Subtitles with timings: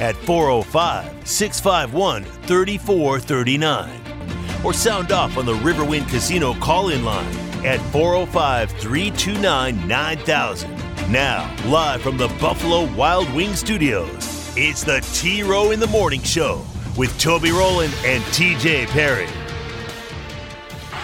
[0.00, 7.80] at 405 651 3439 or sound off on the Riverwind Casino call in line at
[7.92, 10.70] 405 329 9000.
[11.10, 16.22] Now, live from the Buffalo Wild Wing Studios, it's the T Row in the Morning
[16.22, 16.64] Show
[16.96, 19.26] with Toby Rowland and TJ Perry.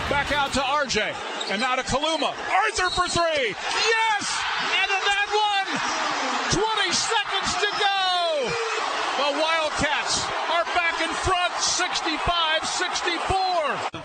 [0.09, 1.15] Back out to RJ.
[1.51, 2.31] And now to Kaluma.
[2.31, 3.55] Arthur for three.
[3.55, 4.25] Yes!
[4.75, 5.69] And that one.
[6.51, 8.51] 20 seconds to go.
[9.19, 13.27] The Wildcats are back in front 65 64.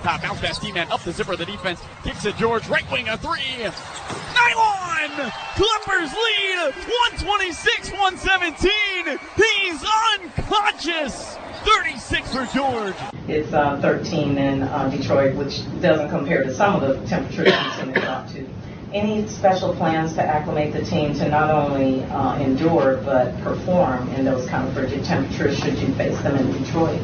[0.03, 1.81] Top bounce pass, D-man up the zipper of the defense.
[2.03, 2.67] Kicks it George.
[2.67, 3.63] Right wing a three.
[3.63, 5.31] Nylon!
[5.55, 6.73] Clippers lead
[7.21, 9.19] 126 117.
[9.37, 9.85] He's
[10.19, 11.37] unconscious.
[11.63, 12.95] 36 for George.
[13.29, 17.73] It's uh, 13 in uh, Detroit, which doesn't compare to some of the temperatures we've
[17.75, 18.45] seen it up to.
[18.91, 24.25] Any special plans to acclimate the team to not only uh, endure but perform in
[24.25, 26.99] those kind of frigid temperatures should you face them in Detroit?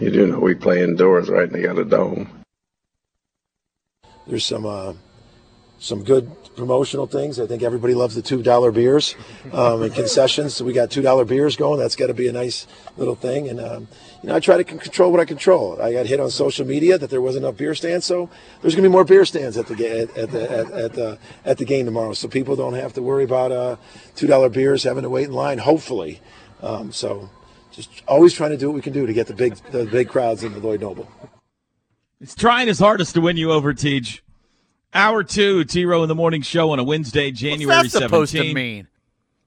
[0.00, 1.44] You do know we play indoors, right?
[1.44, 2.42] And they got a dome.
[4.26, 4.94] There's some uh,
[5.78, 7.38] some good promotional things.
[7.38, 9.14] I think everybody loves the two dollar beers
[9.52, 10.54] um, and concessions.
[10.54, 11.78] So we got two dollar beers going.
[11.78, 13.48] That's got to be a nice little thing.
[13.48, 13.88] And um,
[14.22, 15.80] you know, I try to control what I control.
[15.80, 18.30] I got hit on social media that there wasn't enough beer stands, so
[18.62, 21.18] there's going to be more beer stands at the at, at the at, at, the
[21.44, 23.76] at the game tomorrow, so people don't have to worry about uh,
[24.16, 25.58] two dollar beers having to wait in line.
[25.58, 26.20] Hopefully,
[26.62, 27.30] um, so
[27.74, 30.08] just always trying to do what we can do to get the big the big
[30.08, 31.08] crowds in the Lloyd Noble.
[32.20, 34.22] He's trying his hardest to win you over, Teach.
[34.92, 38.32] Hour two, T Row in the Morning Show on a Wednesday, January What's that supposed
[38.32, 38.54] to 17.
[38.54, 38.88] mean?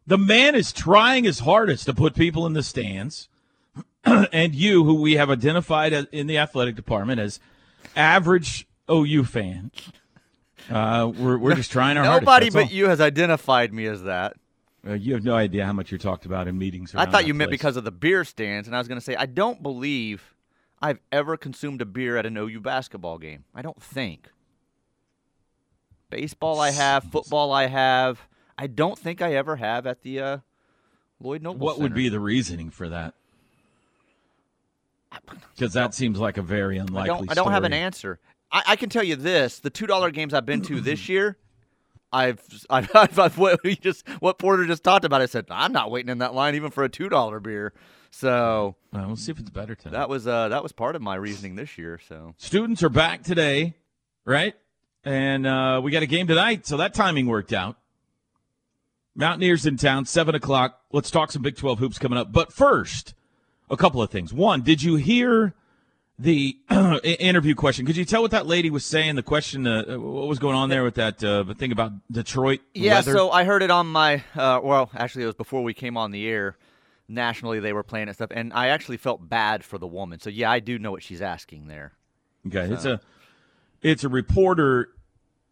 [0.05, 3.29] The man is trying his hardest to put people in the stands.
[4.31, 7.39] and you, who we have identified in the athletic department as
[7.95, 9.71] average OU fan,
[10.69, 12.25] uh, we're, we're just trying our Nobody hardest.
[12.25, 14.35] Nobody but that's you has identified me as that.
[14.87, 16.95] Uh, you have no idea how much you're talked about in meetings.
[16.95, 17.59] I thought you meant place.
[17.59, 20.33] because of the beer stands, and I was going to say I don't believe
[20.81, 23.43] I've ever consumed a beer at an OU basketball game.
[23.53, 24.29] I don't think.
[26.09, 27.03] Baseball, I have.
[27.03, 28.27] Football, I have.
[28.57, 30.37] I don't think I ever have at the uh,
[31.19, 31.65] Lloyd Noble.
[31.65, 33.13] What would be the reasoning for that?
[35.55, 37.27] Because that seems like a very I unlikely.
[37.27, 37.31] don't.
[37.31, 38.19] I don't have an answer.
[38.51, 41.37] I, I can tell you this: the two dollar games I've been to this year,
[42.11, 45.21] I've, I've, I've, I've what we just what Porter just talked about.
[45.21, 47.73] I said I'm not waiting in that line even for a two dollar beer.
[48.09, 49.97] So Well, we'll see if it's better tonight.
[49.97, 51.99] that was uh, that was part of my reasoning this year.
[52.07, 53.75] So Students are back today,
[54.25, 54.53] right?
[55.03, 57.77] And uh, we got a game tonight, so that timing worked out.
[59.15, 60.79] Mountaineers in town, seven o'clock.
[60.91, 62.31] Let's talk some Big Twelve hoops coming up.
[62.31, 63.13] But first,
[63.69, 64.33] a couple of things.
[64.33, 65.53] One, did you hear
[66.19, 66.57] the
[67.03, 67.85] interview question?
[67.85, 69.15] Could you tell what that lady was saying?
[69.15, 72.61] The question, uh, what was going on there with that uh, thing about Detroit?
[72.73, 73.13] yeah, weather?
[73.13, 76.11] so I heard it on my uh, well, actually it was before we came on
[76.11, 76.57] the air.
[77.09, 80.19] Nationally, they were playing it stuff, and I actually felt bad for the woman.
[80.19, 81.93] So yeah, I do know what she's asking there.
[82.45, 82.99] Okay, it's a
[83.81, 84.89] it's a reporter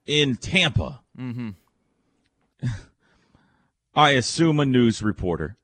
[0.05, 0.99] in Tampa.
[1.17, 1.51] Mm-hmm.
[3.95, 5.55] I assume a news reporter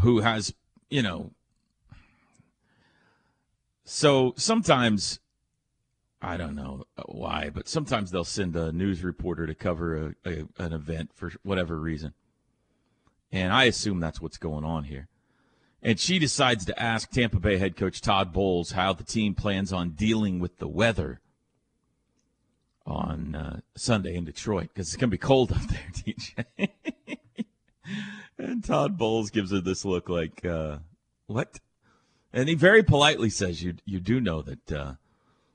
[0.00, 0.52] who has,
[0.90, 1.32] you know.
[3.90, 5.18] So sometimes,
[6.20, 10.48] I don't know why, but sometimes they'll send a news reporter to cover a, a,
[10.58, 12.12] an event for whatever reason.
[13.32, 15.08] And I assume that's what's going on here.
[15.82, 19.72] And she decides to ask Tampa Bay head coach Todd Bowles how the team plans
[19.72, 21.22] on dealing with the weather
[22.84, 26.68] on uh, Sunday in Detroit because it's going to be cold up there, DJ.
[28.38, 30.78] and Todd Bowles gives her this look like, uh,
[31.26, 31.58] "What?"
[32.32, 34.92] And he very politely says, "You you do know that uh,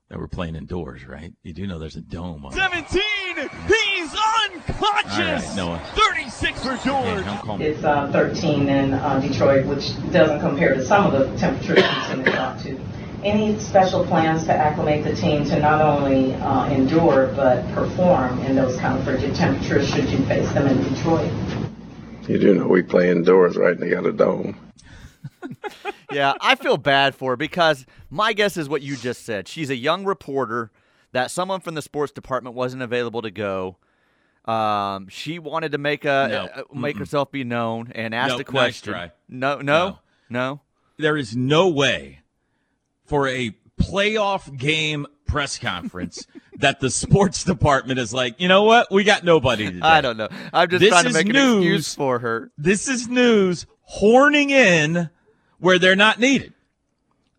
[0.09, 1.33] that we're playing indoors, right?
[1.43, 3.01] You do know there's a dome on." 17.
[3.35, 4.15] He's
[4.51, 5.57] unconscious.
[5.57, 5.81] All right, Noah.
[5.95, 7.25] 36 for Hey, George.
[7.25, 7.65] don't call me.
[7.65, 12.05] It's uh, 13 in uh, Detroit, which doesn't compare to some of the temperatures we've
[12.07, 12.79] seen it up to.
[13.23, 18.55] Any special plans to acclimate the team to not only uh, endure but perform in
[18.55, 21.31] those kind of frigid temperatures should you face them in Detroit?
[22.27, 23.73] You do know we play indoors, right?
[23.73, 24.57] And they got a dome.
[26.11, 29.47] Yeah, I feel bad for her because my guess is what you just said.
[29.47, 30.71] She's a young reporter
[31.11, 33.77] that someone from the sports department wasn't available to go.
[34.45, 36.61] Um, she wanted to make a No.
[36.61, 38.93] uh, make herself be known and ask Nope, a nice question.
[38.93, 39.11] try.
[39.29, 39.99] No, no,
[40.29, 40.59] no.
[40.97, 42.19] there is no way
[43.05, 46.27] for a playoff game press conference
[46.59, 48.91] that the sports department is like, you know what?
[48.91, 49.79] We got nobody today.
[49.81, 50.27] I don't know.
[50.51, 51.55] I'm just This trying to make an news.
[51.63, 52.51] excuse for her.
[52.57, 55.09] This is news horning in
[55.63, 56.53] where they're not needed.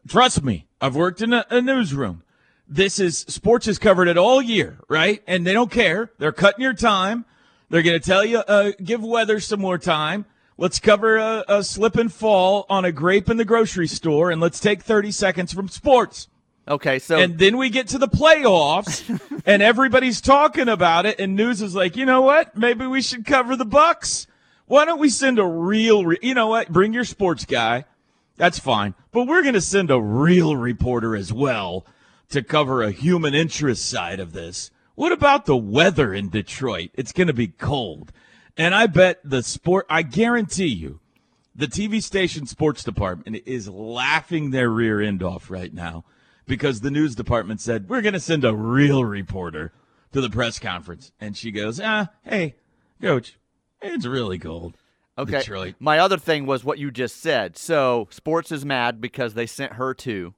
[0.09, 2.23] Trust me, I've worked in a, a newsroom.
[2.67, 5.23] This is sports is covered it all year, right?
[5.27, 6.11] And they don't care.
[6.19, 7.27] They're cutting your time.
[7.69, 10.25] They're going to tell you, uh, give weather some more time.
[10.57, 14.41] Let's cover a, a slip and fall on a grape in the grocery store, and
[14.41, 16.29] let's take 30 seconds from sports.
[16.67, 21.37] Okay, so And then we get to the playoffs, and everybody's talking about it, and
[21.37, 22.57] news is like, you know what?
[22.57, 24.27] Maybe we should cover the Bucks.
[24.67, 26.73] Why don't we send a real, re- you know what?
[26.73, 27.85] Bring your sports guy.
[28.37, 28.95] That's fine.
[29.13, 31.87] But we're going to send a real reporter as well
[32.31, 34.71] to cover a human interest side of this.
[34.95, 36.91] What about the weather in Detroit?
[36.95, 38.13] It's going to be cold.
[38.57, 41.01] And I bet the sport, I guarantee you,
[41.55, 46.05] the TV station sports department is laughing their rear end off right now
[46.47, 49.73] because the news department said, we're going to send a real reporter
[50.13, 51.13] to the press conference.
[51.21, 52.57] And she goes, ah, hey,
[53.01, 53.39] coach,
[53.81, 54.77] it's really cold.
[55.19, 55.75] Okay.
[55.79, 57.57] My other thing was what you just said.
[57.57, 60.35] So sports is mad because they sent her to.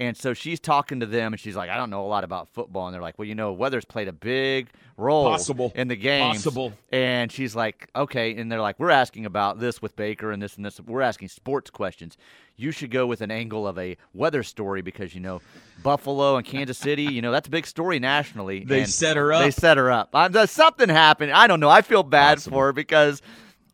[0.00, 2.48] And so she's talking to them, and she's like, "I don't know a lot about
[2.48, 5.72] football." And they're like, "Well, you know, weather's played a big role Possible.
[5.74, 6.72] in the game." Possible.
[6.92, 10.54] And she's like, "Okay." And they're like, "We're asking about this with Baker and this
[10.54, 10.78] and this.
[10.78, 12.16] We're asking sports questions.
[12.54, 15.40] You should go with an angle of a weather story because you know,
[15.82, 17.02] Buffalo and Kansas City.
[17.02, 18.62] You know, that's a big story nationally.
[18.64, 19.42] They set her up.
[19.42, 20.10] They set her up.
[20.14, 21.32] I'm, something happened.
[21.32, 21.70] I don't know.
[21.70, 22.56] I feel bad Possible.
[22.56, 23.20] for her because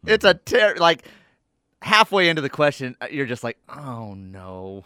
[0.07, 1.07] it's a ter- like
[1.83, 4.85] halfway into the question, uh, you're just like, "Oh no."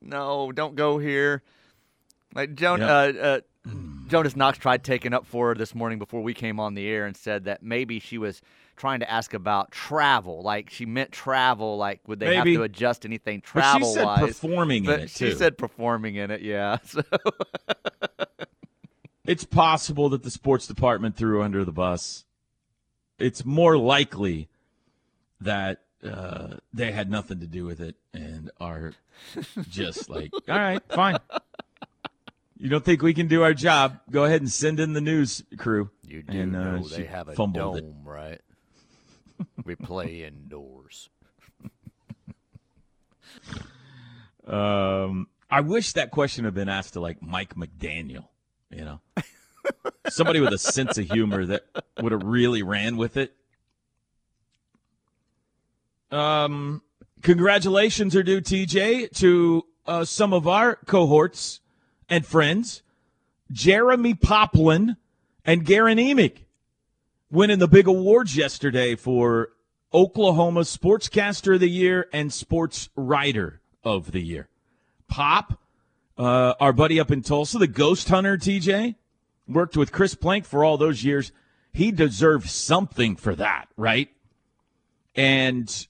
[0.00, 1.42] no, don't go here.
[2.34, 2.88] Like Joan, Yep.
[2.88, 3.40] uh, uh,
[4.06, 7.04] Jonas Knox tried taking up for her this morning before we came on the air
[7.04, 8.40] and said that maybe she was
[8.76, 12.52] trying to ask about travel, like she meant travel, like would they Maybe.
[12.52, 13.80] have to adjust anything travel?
[13.80, 14.20] But she said wise?
[14.28, 15.32] performing but in it, she too.
[15.36, 16.76] said performing in it, yeah.
[16.84, 17.02] So
[19.26, 22.24] It's possible that the sports department threw under the bus.
[23.18, 24.48] It's more likely
[25.40, 28.92] that uh, they had nothing to do with it and are
[29.68, 31.18] just like, all right, fine.
[32.56, 34.00] You don't think we can do our job?
[34.10, 35.90] Go ahead and send in the news crew.
[36.06, 37.80] you do And, uh, know she they have a fumbled it.
[37.82, 38.40] dome, right?
[39.64, 41.08] we play indoors.
[44.46, 48.26] Um, I wish that question had been asked to like Mike McDaniel,
[48.70, 49.00] you know,
[50.08, 51.64] somebody with a sense of humor that
[52.00, 53.34] would have really ran with it.
[56.10, 56.82] Um,
[57.22, 61.60] congratulations are due, TJ, to uh, some of our cohorts
[62.08, 62.82] and friends,
[63.50, 64.96] Jeremy Poplin
[65.44, 66.44] and Guerin Emig,
[67.30, 69.50] winning the big awards yesterday for
[69.92, 74.48] Oklahoma Sportscaster of the Year and Sports Writer of the Year.
[75.08, 75.58] Pop,
[76.18, 78.96] uh, our buddy up in Tulsa, the ghost hunter, TJ,
[79.48, 81.32] worked with Chris Plank for all those years.
[81.72, 84.08] He deserves something for that, right?
[85.14, 85.86] And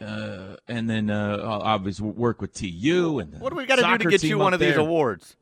[0.00, 4.04] uh, and then uh, obviously work with TU and What do we got to do
[4.04, 5.36] to get you one of these awards?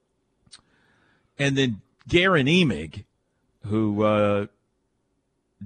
[1.39, 3.05] And then Guerin Emig,
[3.67, 4.47] who uh,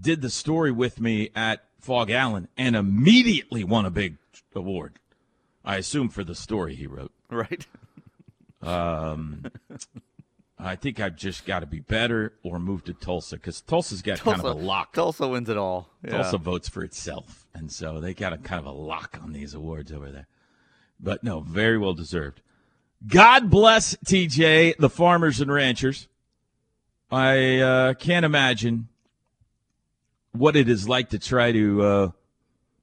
[0.01, 4.17] did the story with me at Phog Allen and immediately won a big
[4.55, 4.99] award.
[5.65, 7.13] I assume for the story he wrote.
[7.31, 7.67] Right?
[8.63, 9.47] Um,
[10.59, 14.21] I think I've just got to be better or move to Tulsa because Tulsa's got
[14.21, 14.95] kind of a lock.
[14.95, 15.91] Tulsa wins it all.
[16.03, 16.13] Yeah.
[16.13, 19.53] Tulsa votes for itself, and so they got a kind of a lock on these
[19.53, 20.27] awards over there.
[20.99, 22.41] But no, very well deserved.
[23.07, 26.09] God bless TJ, the farmers and ranchers.
[27.11, 28.89] I uh, can't imagine
[30.33, 32.11] what it is like to try to, uh,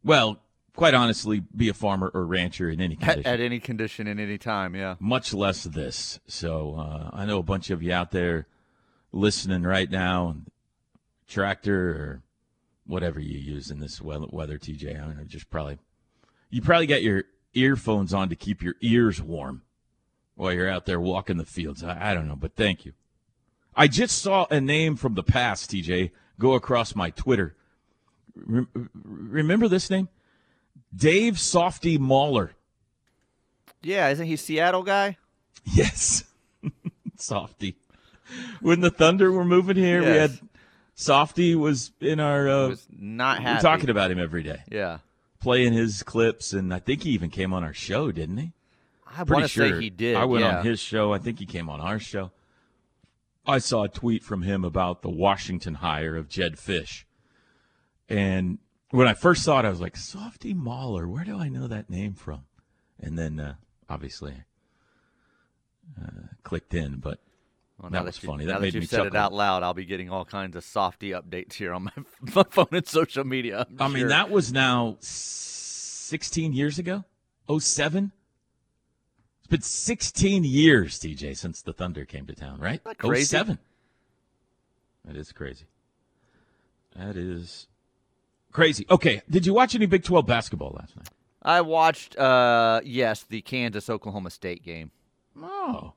[0.03, 0.39] well,
[0.75, 4.19] quite honestly, be a farmer or rancher in any At, condition at any condition, in
[4.19, 4.95] any time, yeah.
[4.99, 6.19] much less this.
[6.27, 8.47] So uh, I know a bunch of you out there
[9.11, 10.35] listening right now,
[11.27, 12.23] tractor or
[12.85, 14.95] whatever you use in this weather, weather TJ.
[14.95, 15.77] I don't know, just probably
[16.49, 19.61] you probably got your earphones on to keep your ears warm
[20.35, 21.83] while you're out there walking the fields.
[21.83, 22.93] I, I don't know, but thank you.
[23.75, 27.55] I just saw a name from the past, TJ, go across my Twitter.
[28.35, 30.09] Re- remember this name?
[30.95, 32.51] Dave Softy Mahler.
[33.81, 35.17] Yeah, isn't he Seattle guy?
[35.65, 36.23] Yes.
[37.17, 37.75] Softy.
[38.61, 40.39] When the Thunder were moving here, we had
[40.95, 43.57] Softy was in our uh, was not we happy.
[43.57, 44.61] were talking about him every day.
[44.71, 44.99] Yeah.
[45.39, 48.53] Playing his clips and I think he even came on our show, didn't he?
[49.05, 50.15] I Pretty want to sure say he did.
[50.15, 50.59] I went yeah.
[50.59, 51.13] on his show.
[51.13, 52.31] I think he came on our show.
[53.45, 57.03] I saw a tweet from him about the Washington hire of Jedd Fisch.
[58.07, 58.59] And
[58.93, 61.89] when I first saw it, I was like, Softy Mahler, where do I know that
[61.89, 62.45] name from?
[62.99, 63.55] and then uh,
[63.89, 64.33] obviously
[66.01, 66.97] uh, clicked in.
[66.97, 67.19] But
[67.77, 68.45] Well, That now was you, funny.
[68.45, 69.19] Now That made me said it chuckle.
[69.19, 71.91] out loud, I'll be getting all kinds of softy updates here on my,
[72.35, 73.65] my phone and social media.
[73.79, 77.03] I'm I mean, that was now 16 years ago,
[77.59, 78.11] 07.
[79.39, 82.75] It's been 16 years, TJ, since the Thunder came to town, right?
[82.75, 83.25] Isn't that crazy?
[83.25, 83.59] 07.
[85.03, 85.65] That is crazy.
[86.95, 87.67] That is
[88.53, 88.85] crazy.
[88.89, 91.09] Okay, did you watch any Big 12 basketball last night?
[91.41, 94.91] I watched, uh, yes, the Kansas Oklahoma State game,
[95.41, 95.93] Oh.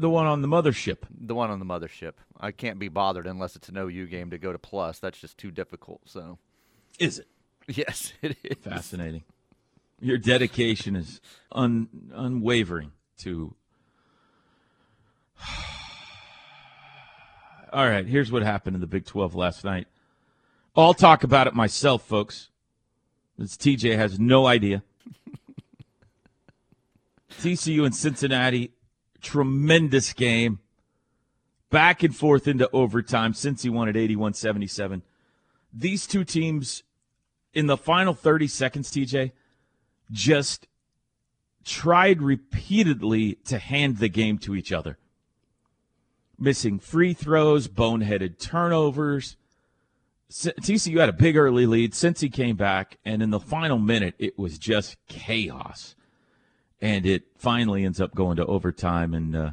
[0.00, 0.98] The one on the mothership.
[1.10, 2.12] the one on the mothership.
[2.38, 4.98] I can't be bothered unless it's an OU game to go to plus.
[5.00, 6.02] That's just too difficult.
[6.04, 6.38] So,
[7.00, 7.26] Is it?
[7.66, 8.58] yes, it is.
[8.58, 9.24] Fascinating.
[10.00, 13.54] Your dedication is un, unwavering to.
[17.72, 19.86] All right, here's what happened in the Big 12 last night.
[20.78, 22.50] I'll talk about it myself, folks.
[23.36, 24.84] This TJ has no idea.
[27.32, 28.70] TCU and Cincinnati,
[29.20, 30.60] tremendous game.
[31.70, 33.32] Back and forth into overtime.
[33.32, 35.02] Cincy won at 81 77.
[35.72, 36.84] These two teams
[37.52, 39.32] in the final 30 seconds, TJ,
[40.12, 40.68] just
[41.64, 44.96] tried repeatedly to hand the game to each other.
[46.38, 49.36] Missing free throws, boneheaded turnovers.
[50.30, 54.38] TCU had a big early lead Cincy came back, and in the final minute, it
[54.38, 55.94] was just chaos.
[56.80, 59.50] And it finally ends up going to overtime, and uh,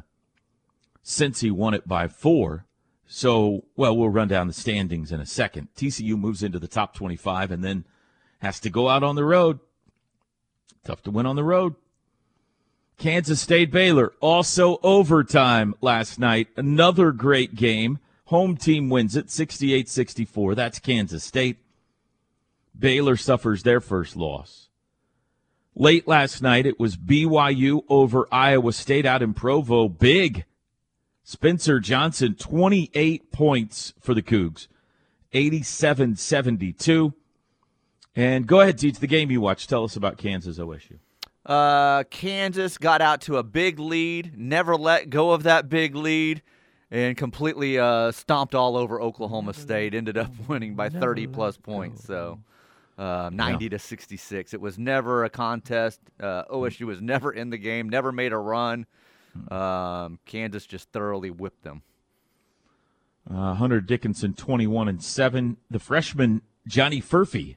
[1.04, 2.66] Cincy won it by four,
[3.06, 5.68] so, well, we'll run down the standings in a second.
[5.76, 7.84] TCU moves into the top 25 and then
[8.40, 9.60] has to go out on the road.
[10.84, 11.76] Tough to win on the road.
[12.98, 16.48] Kansas State Baylor, also overtime last night.
[16.56, 17.98] Another great game.
[18.26, 20.54] Home team wins it 68 64.
[20.54, 21.58] That's Kansas State.
[22.78, 24.68] Baylor suffers their first loss.
[25.74, 29.88] Late last night, it was BYU over Iowa State out in Provo.
[29.88, 30.44] Big.
[31.22, 34.68] Spencer Johnson, 28 points for the Cougs,
[35.32, 37.12] 87 72.
[38.14, 39.68] And go ahead, teach the game you watched.
[39.68, 40.98] Tell us about Kansas OSU.
[41.44, 46.42] Uh, Kansas got out to a big lead, never let go of that big lead,
[46.90, 49.94] and completely uh, stomped all over Oklahoma State.
[49.94, 52.40] Ended up winning by 30 plus points, so
[52.98, 54.54] uh, 90 to 66.
[54.54, 56.00] It was never a contest.
[56.20, 58.86] Uh, OSU was never in the game, never made a run.
[59.50, 61.82] Um, Kansas just thoroughly whipped them.
[63.30, 65.56] Uh, Hunter Dickinson, 21 and 7.
[65.70, 67.56] The freshman, Johnny Furphy,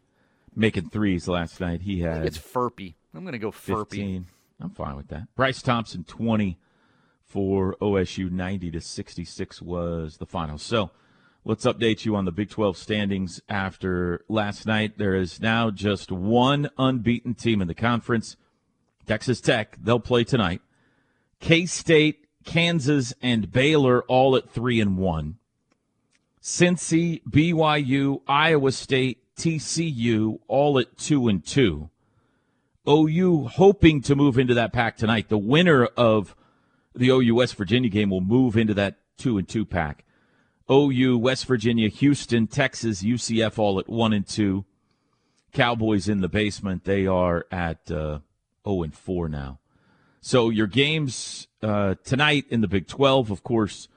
[0.56, 1.82] making threes last night.
[1.84, 2.96] He I think had it's Furpy.
[3.14, 3.90] I'm gonna go Furpy.
[3.90, 4.28] 15.
[4.62, 5.34] I'm fine with that.
[5.36, 6.58] Bryce Thompson, 20
[7.30, 10.58] for OSU, 90 to 66 was the final.
[10.58, 10.90] So
[11.46, 14.98] let's update you on the Big 12 standings after last night.
[14.98, 18.36] There is now just one unbeaten team in the conference
[19.06, 19.78] Texas Tech.
[19.82, 20.62] They'll play tonight.
[21.40, 25.36] K State, Kansas, and Baylor all at 3 and 1.
[26.42, 31.90] Cincy, BYU, Iowa State, TCU all at 2 and 2.
[32.88, 35.30] OU hoping to move into that pack tonight.
[35.30, 36.36] The winner of
[37.00, 40.06] the OU West Virginia game will move into that 2 and 2 pack.
[40.70, 44.66] OU, West Virginia, Houston, Texas, UCF all at 1 and 2.
[45.52, 46.84] Cowboys in the basement.
[46.84, 48.20] They are at uh,
[48.68, 49.60] 0 and 4 now.
[50.22, 53.88] So your games uh, tonight in the Big 12, of course,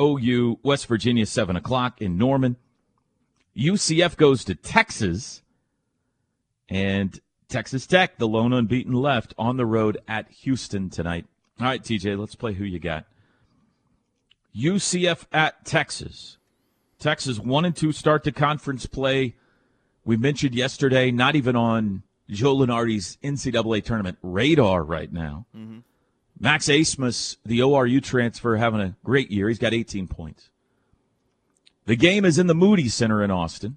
[0.00, 2.56] OU, West Virginia, 7 o'clock in Norman.
[3.56, 5.42] UCF goes to Texas.
[6.68, 11.26] And Texas Tech, the lone unbeaten left, on the road at Houston tonight.
[11.62, 13.06] All right, TJ, let's play who you got.
[14.52, 16.36] UCF at Texas.
[16.98, 19.36] Texas 1 and 2 start to conference play.
[20.04, 25.46] We mentioned yesterday, not even on Joe Lunardi's NCAA tournament radar right now.
[25.56, 25.78] Mm-hmm.
[26.40, 29.46] Max Abmas, the ORU transfer, having a great year.
[29.46, 30.50] He's got 18 points.
[31.84, 33.76] The game is in the Moody Center in Austin.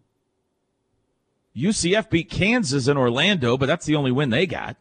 [1.55, 4.75] UCF beat Kansas in Orlando, but that's the only win they got.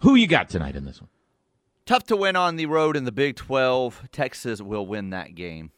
[0.00, 1.08] Who you got tonight in this one?
[1.86, 4.08] Tough to win on the road in the Big 12.
[4.10, 5.70] Texas will win that game.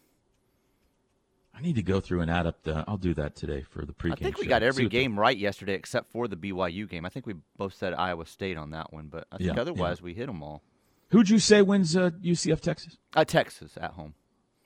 [1.53, 2.85] I need to go through and add up the.
[2.87, 4.13] I'll do that today for the pregame.
[4.13, 4.51] I think we show.
[4.51, 7.07] got every game right yesterday except for the BYU game.
[7.07, 10.03] I think we both said Iowa State on that one, but I think Yeah, otherwise
[10.03, 10.63] we hit them all.
[11.11, 12.99] Who'd you say wins uh, UCF Texas?
[13.15, 14.15] Uh, Texas at home.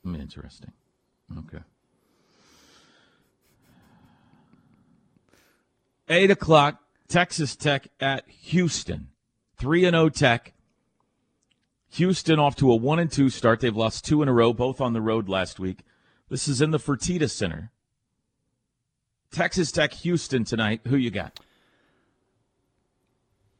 [0.04, 0.72] Interesting.
[1.38, 1.62] Okay.
[6.08, 6.82] Eight o'clock.
[7.06, 9.08] Texas Tech at Houston.
[9.56, 10.54] Three and O Tech.
[11.90, 13.60] Houston off to a one and two start.
[13.60, 15.80] They've lost two in a row, both on the road last week.
[16.28, 17.72] This is in the Fertitta Center.
[19.32, 20.80] Texas Tech, Houston tonight.
[20.86, 21.38] Who you got?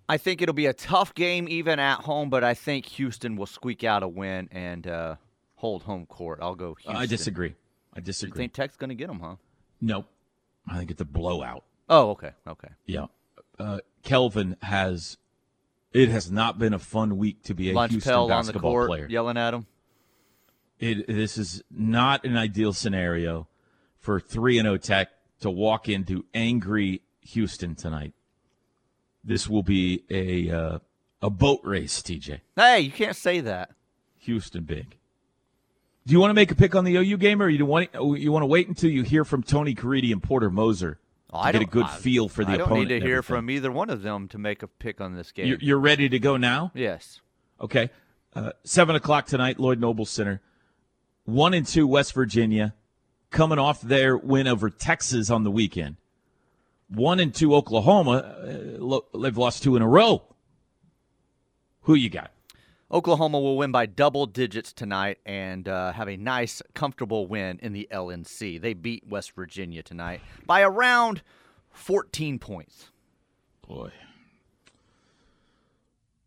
[0.08, 3.46] I think it'll be a tough game even at home, but I think Houston will
[3.46, 5.16] squeak out a win and uh,
[5.54, 6.40] hold home court.
[6.42, 6.96] I'll go Houston.
[6.96, 7.54] I disagree.
[7.94, 8.36] I disagree.
[8.36, 9.36] You think Tech's going to get them, huh?
[9.80, 10.06] nope.
[10.68, 11.64] I think it's a blowout.
[11.88, 12.68] Oh, okay, okay.
[12.86, 13.06] Yeah.
[13.58, 15.16] Uh, Kelvin has.
[15.92, 18.34] It has not been a fun week to be a Lunch Houston Pell on the
[18.34, 19.06] basketball court player.
[19.08, 19.66] yelling at him.
[20.78, 23.48] It, this is not an ideal scenario
[23.98, 25.08] for 3 and 0 Tech
[25.40, 28.12] to walk into angry Houston tonight.
[29.22, 30.78] This will be a uh,
[31.20, 32.40] a boat race, TJ.
[32.56, 33.72] Hey, you can't say that.
[34.20, 34.96] Houston big.
[36.06, 38.32] Do you want to make a pick on the OU game, or you want you
[38.32, 40.98] want to wait until you hear from Tony Caridi and Porter Moser
[41.32, 43.22] I get a good I- feel for the I don't need to hear everything?
[43.36, 45.46] from either one of them to make a pick on this game.
[45.46, 46.72] You're, you're ready to go now.
[46.74, 47.20] yes.
[47.60, 47.90] Okay.
[48.34, 50.40] Uh, Seven o'clock tonight, Lloyd Noble Center.
[51.24, 52.74] One and two, West Virginia,
[53.30, 55.96] coming off their win over Texas on the weekend.
[56.88, 58.10] One and two, Oklahoma.
[58.12, 60.22] Uh, lo- they've lost two in a row.
[61.82, 62.30] Who you got?
[62.92, 67.72] Oklahoma will win by double digits tonight and uh, have a nice, comfortable win in
[67.72, 68.60] the LNC.
[68.60, 71.22] They beat West Virginia tonight by around
[71.70, 72.90] 14 points.
[73.66, 73.90] Boy.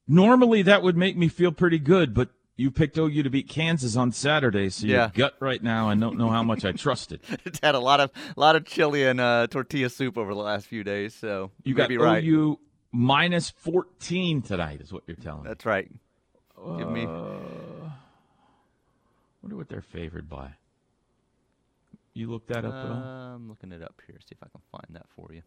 [0.08, 3.96] Normally that would make me feel pretty good, but you picked OU to beat Kansas
[3.96, 4.96] on Saturday, so Yeah.
[5.15, 7.22] your gut right now, I don't know how much I trust it.
[7.46, 10.67] It's had a lot of lot of chili and uh, tortilla soup over the last
[10.67, 12.24] few days, so You may got be right.
[12.24, 12.60] OU
[12.91, 15.48] minus 14 tonight, is what you're telling me.
[15.50, 15.89] That's right.
[16.77, 17.05] Give me.
[17.05, 17.91] wonder
[19.58, 20.51] what they're favored by.
[22.13, 22.98] You looked that up at all?
[22.98, 24.17] Uh, I'm looking it up here.
[24.20, 25.41] See if I can find that for you.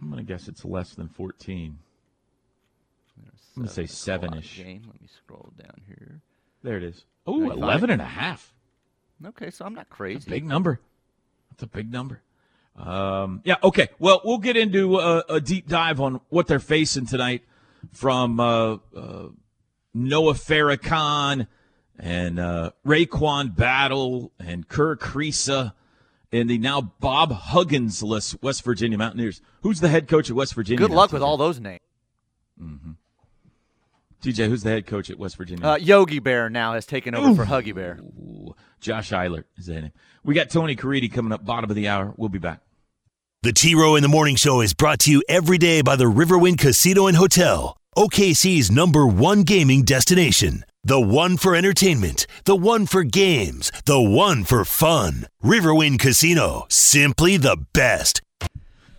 [0.00, 1.78] I'm going to guess it's less than 14.
[3.16, 4.56] There's I'm gonna say seven-ish.
[4.56, 4.82] Game.
[4.86, 6.20] Let me scroll down here.
[6.62, 7.04] There it is.
[7.26, 8.52] Oh, 11 and a half.
[9.24, 10.28] Okay, so I'm not crazy.
[10.28, 10.80] Big number.
[11.50, 12.22] That's a big number.
[12.76, 13.88] Um, yeah, okay.
[13.98, 17.44] Well, we'll get into a, a deep dive on what they're facing tonight
[17.92, 19.28] from uh, uh,
[19.94, 21.46] Noah Farrakhan
[21.98, 25.72] and uh, RaeQuan Battle and Kerr Kriisa
[26.32, 29.40] and the now Bob Huggins-less West Virginia Mountaineers.
[29.62, 30.78] Who's the head coach at West Virginia?
[30.78, 31.80] Good luck with all those names.
[32.60, 32.92] Mm-hmm.
[34.22, 35.64] TJ, who's the head coach at West Virginia?
[35.66, 37.98] Uh, Yogi Bear now has taken over for Huggy Bear.
[38.00, 39.92] Ooh, Josh Eilert is that name.
[40.24, 42.14] We got Tony Caridi coming up bottom of the hour.
[42.16, 42.60] We'll be back.
[43.42, 46.04] The T Row in the Morning Show is brought to you every day by the
[46.04, 50.64] Riverwind Casino and Hotel, OKC's number one gaming destination.
[50.82, 55.26] The one for entertainment, the one for games, the one for fun.
[55.42, 58.20] Riverwind Casino, simply the best.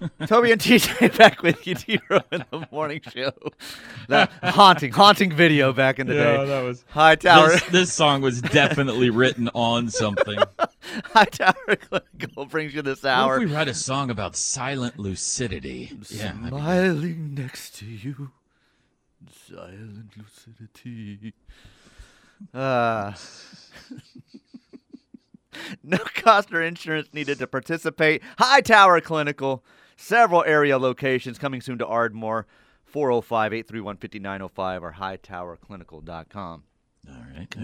[0.28, 3.32] Toby and TJ back with you, T-Row in the morning show.
[4.08, 6.46] That haunting, haunting video back in the day.
[6.46, 6.84] that was.
[6.90, 10.38] High Tower, This, this song was definitely written on something.
[11.06, 11.76] High Tower
[12.16, 13.38] Clinical brings you this What hour.
[13.42, 15.92] if we write a song about silent lucidity?
[16.10, 18.32] Yeah, that'd be- Smiling next to you,
[19.32, 21.34] silent lucidity.
[22.54, 23.14] Uh,
[25.84, 28.22] no cost or insurance needed to participate.
[28.38, 29.64] High Tower Clinical,
[29.98, 32.46] several area locations coming soon to Ardmore.
[32.86, 36.64] 405 831 5905 or hightowerclinical.com.
[37.10, 37.48] all right.
[37.58, 37.62] We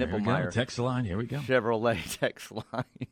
[0.51, 1.05] Text line.
[1.05, 1.37] Here we go.
[1.37, 3.07] Chevrolet text line.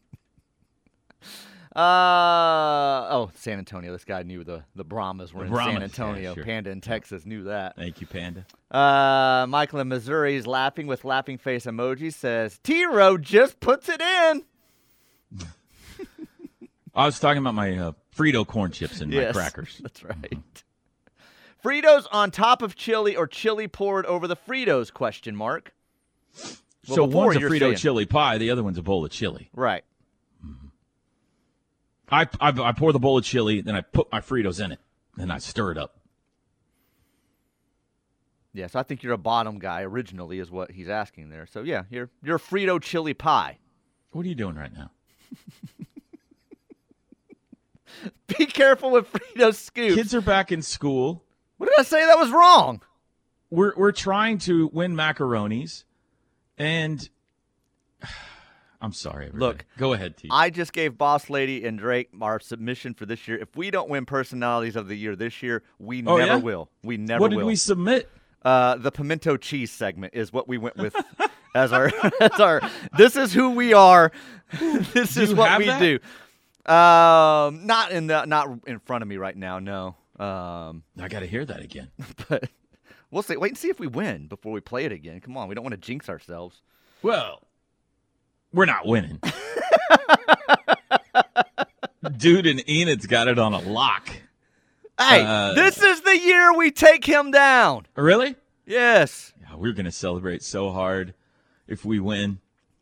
[1.75, 3.91] Uh oh, San Antonio.
[3.91, 6.33] This guy knew the the Brahmas were The in Brahmas, San yeah, Antonio.
[6.35, 6.43] sure.
[6.43, 7.75] Panda in Texas knew that.
[7.75, 8.45] Thank you, Panda.
[8.71, 12.11] Uh, Michael in Missouri is laughing with laughing face emoji.
[12.13, 14.43] Says T Row just puts it in.
[16.95, 19.79] I was talking about my uh, Frito corn chips and my crackers.
[19.81, 20.39] That's right.
[21.63, 24.91] Fritos on top of chili or chili poured over the Fritos?
[24.91, 25.73] Question mark.
[26.87, 28.37] Well, so one's a Frito saying- chili pie.
[28.39, 29.49] The other one's a bowl of chili.
[29.53, 29.83] Right.
[32.11, 34.79] I, I I pour the bowl of chili, then I put my Fritos in it,
[35.15, 35.99] then I stir it up.
[38.53, 41.45] Yes, I think you're a bottom guy originally, is what he's asking there.
[41.45, 43.59] So yeah, you're you're a Frito chili pie.
[44.11, 44.91] What are you doing right now?
[48.37, 49.95] Be careful with Frito scoops.
[49.95, 51.23] Kids are back in school.
[51.57, 52.81] What did I say that was wrong?
[53.49, 55.83] We're we're trying to win Marconis,
[56.57, 57.07] and
[58.81, 59.27] I'm sorry.
[59.27, 59.45] Everybody.
[59.45, 60.29] Look, go ahead, T.
[60.31, 63.37] I just gave Boss Lady and Drake our submission for this year.
[63.37, 66.35] If we don't win personalities of the year this year, we Oh, never yeah?
[66.37, 66.69] will.
[66.83, 67.45] We never what did will.
[67.45, 68.09] we submit?
[68.41, 70.95] Uh, the pimento cheese segment is what we went with
[71.55, 72.61] as our as our.
[72.97, 74.13] This is who we are.
[74.93, 75.79] this Do is what we that?
[75.79, 75.99] do.
[76.71, 79.59] Um, not in the not in front of me right now.
[79.59, 79.95] No.
[80.17, 81.89] Um, I got to hear that again.
[82.29, 82.49] but
[83.11, 83.35] we'll see.
[83.35, 85.19] Wait and see if we win before we play it again.
[85.19, 86.61] Come on, we don't want to jinx ourselves.
[87.01, 87.41] Well,
[88.53, 89.19] we're not winning.
[92.17, 94.09] Dude and Enid's got it on a lock.
[94.99, 97.87] Hey, Uh, this is the year we take him down.
[97.95, 98.35] Really?
[98.65, 99.33] Yes.
[99.41, 101.13] Yeah, we're gonna celebrate so hard
[101.67, 102.39] if we win.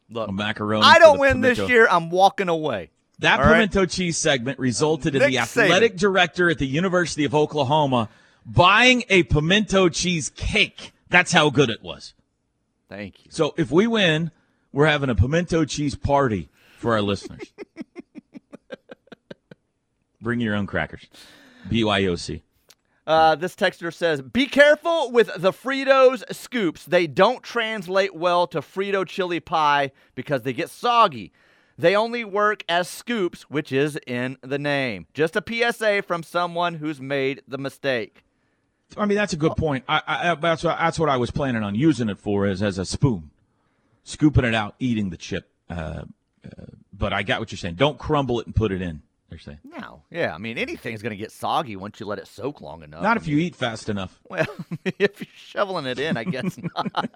[0.10, 0.82] Look, A Marconi.
[0.84, 1.88] I don't win this year.
[1.90, 2.92] I'm walking away.
[3.20, 3.54] That All right.
[3.54, 5.64] pimento cheese segment resulted in Nick the Saban.
[5.66, 8.10] athletic director at the University of Oklahoma
[8.46, 10.94] buying a pimento cheese cake.
[11.10, 12.14] That's how good it was.
[12.90, 13.32] Thank you.
[13.32, 14.32] So if we win,
[14.78, 17.52] we're having a pimento cheese party for our listeners.
[20.22, 21.08] Bring your own crackers.
[21.68, 22.44] BYOC.
[23.08, 26.86] Uh, this texter says, "Be careful with the Fritos scoops.
[26.86, 31.32] They don't translate well to Frito chili pie because they get soggy.
[31.80, 35.08] They only work as scoops, which is in the name.
[35.16, 38.24] Just a PSA from someone who's made the mistake."
[38.96, 39.86] I mean, that's a good point.
[39.90, 42.78] I, I, that's, what, that's what I was planning on using it for, is as
[42.78, 43.32] a spoon,
[44.08, 45.50] scooping it out, eating the chip.
[45.70, 46.04] Uh,
[46.46, 46.50] uh,
[46.94, 47.76] but I got what you're saying.
[47.76, 49.02] Don't crumble it and put it in.
[49.30, 52.62] They're saying No, yeah, I mean anything's gonna get soggy once you let it soak
[52.62, 53.02] long enough.
[53.04, 54.18] not I if you eat fast enough.
[54.30, 54.46] Well,
[54.86, 56.92] if you're shoveling it in, I guess not.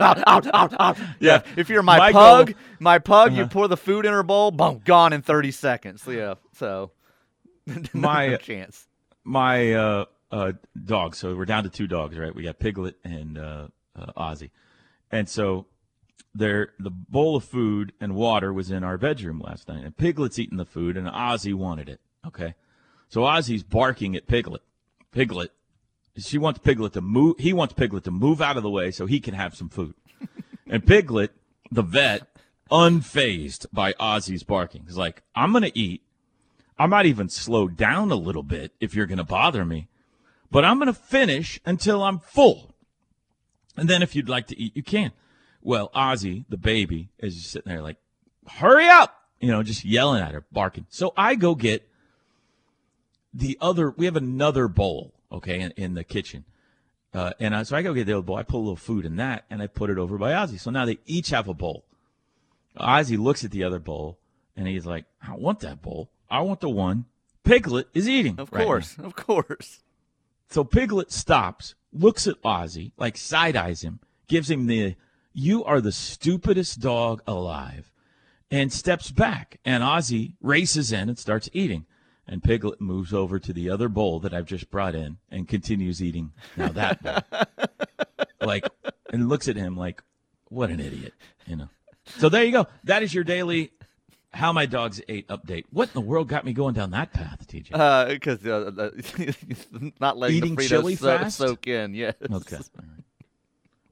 [0.00, 0.98] out, out, out, out.
[1.20, 1.42] Yeah.
[1.56, 3.50] If you're my, My pug, goal- my pug, you Uh-huh.
[3.52, 6.02] pour the food in her bowl, boom, gone in 30 seconds.
[6.08, 6.34] Yeah.
[6.54, 6.90] So,
[7.66, 8.88] no My- chance.
[9.22, 10.52] my uh, uh,
[10.84, 11.18] dogs.
[11.18, 12.34] So we're down to two dogs, right?
[12.34, 14.50] We got Piglet and uh, uh, Ozzy,
[15.10, 15.66] and so
[16.34, 20.38] there, the bowl of food and water was in our bedroom last night, and Piglet's
[20.38, 22.00] eating the food, and Ozzy wanted it.
[22.26, 22.54] Okay,
[23.08, 24.62] so Ozzy's barking at Piglet.
[25.12, 25.52] Piglet,
[26.16, 27.36] she wants Piglet to move.
[27.38, 29.94] He wants Piglet to move out of the way so he can have some food.
[30.68, 31.32] and Piglet,
[31.70, 32.28] the vet,
[32.70, 36.02] unfazed by Ozzy's barking, is like, "I'm gonna eat."
[36.80, 39.88] I might even slow down a little bit if you're going to bother me,
[40.50, 42.69] but I'm going to finish until I'm full.
[43.80, 45.10] And then if you'd like to eat, you can.
[45.62, 47.96] Well, Ozzy, the baby, is just sitting there like,
[48.46, 50.84] hurry up, you know, just yelling at her, barking.
[50.90, 51.88] So I go get
[53.32, 56.44] the other, we have another bowl, okay, in, in the kitchen.
[57.14, 58.36] Uh, and I, so I go get the other bowl.
[58.36, 60.60] I put a little food in that and I put it over by Ozzy.
[60.60, 61.86] So now they each have a bowl.
[62.78, 64.18] Ozzy looks at the other bowl
[64.56, 66.10] and he's like, I don't want that bowl.
[66.30, 67.06] I want the one
[67.44, 68.38] Piglet is eating.
[68.38, 68.96] Of right now." course.
[68.98, 69.82] Of course.
[70.50, 74.96] So Piglet stops, looks at Ozzy, like side eyes him, gives him the
[75.32, 77.92] "You are the stupidest dog alive,"
[78.50, 79.58] and steps back.
[79.64, 81.86] And Ozzy races in and starts eating.
[82.26, 86.00] And Piglet moves over to the other bowl that I've just brought in and continues
[86.00, 87.46] eating now that bowl.
[88.40, 88.68] like,
[89.12, 90.02] and looks at him like,
[90.48, 91.14] "What an idiot,"
[91.46, 91.68] you know.
[92.18, 92.66] So there you go.
[92.84, 93.72] That is your daily
[94.32, 95.64] how my dogs ate update.
[95.70, 98.08] What in the world got me going down that path, TJ?
[98.08, 101.36] Because uh, the- not letting Eating the Fritos chili so- fast?
[101.38, 101.94] soak in.
[101.94, 102.14] Yes.
[102.22, 102.56] Okay.
[102.56, 103.04] All right.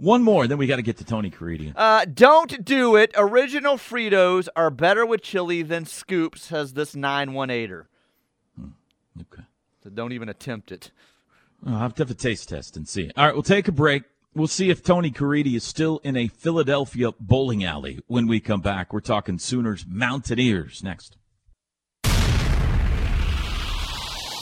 [0.01, 1.73] One more, then we got to get to Tony Caridi.
[1.75, 3.11] Uh, don't do it.
[3.17, 7.87] Original Fritos are better with chili than scoops, says this 918er.
[9.21, 9.43] Okay.
[9.83, 10.93] So don't even attempt it.
[11.67, 13.11] I'll have to have a taste test and see.
[13.17, 14.05] All right, we'll take a break.
[14.35, 18.61] We'll see if Tony Caridi is still in a Philadelphia bowling alley when we come
[18.61, 18.93] back.
[18.93, 21.17] We're talking Sooners Mountaineers next.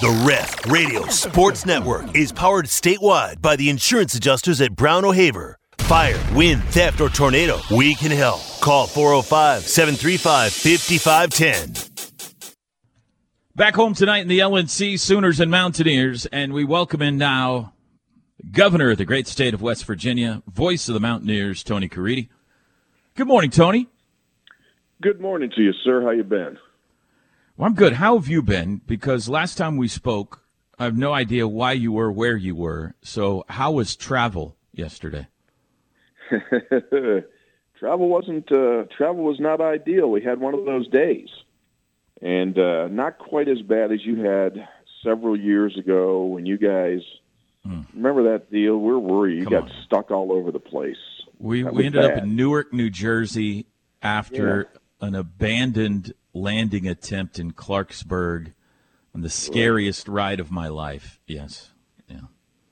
[0.00, 5.58] The Ref Radio Sports Network is powered statewide by the insurance adjusters at Brown O'Haver.
[5.78, 8.42] Fire, wind, theft, or tornado, we can help.
[8.60, 12.12] Call 405 735 5510.
[13.54, 17.72] Back home tonight in the LNC, Sooners and Mountaineers, and we welcome in now
[18.52, 22.28] Governor of the great state of West Virginia, voice of the Mountaineers, Tony Caridi.
[23.14, 23.88] Good morning, Tony.
[25.02, 26.02] Good morning to you, sir.
[26.02, 26.56] How you been?
[27.56, 27.94] Well, I'm good.
[27.94, 28.82] How have you been?
[28.86, 30.42] Because last time we spoke,
[30.78, 32.94] I have no idea why you were where you were.
[33.02, 35.26] So, how was travel yesterday?
[36.30, 40.10] travel wasn't uh, travel was not ideal.
[40.10, 41.28] We had one of those days,
[42.22, 44.68] and uh, not quite as bad as you had
[45.02, 47.00] several years ago when you guys
[47.94, 48.76] remember that deal.
[48.78, 49.38] Where were you?
[49.38, 49.50] You Hmm.
[49.54, 49.76] Come got on.
[49.84, 50.96] stuck all over the place.
[51.38, 53.66] We That we ended up in Newark, New Jersey,
[54.02, 54.68] after
[55.00, 58.52] an abandoned landing attempt in Clarksburg,
[59.14, 61.18] on the scariest ride of my life.
[61.26, 61.72] Yes,
[62.08, 62.20] yeah.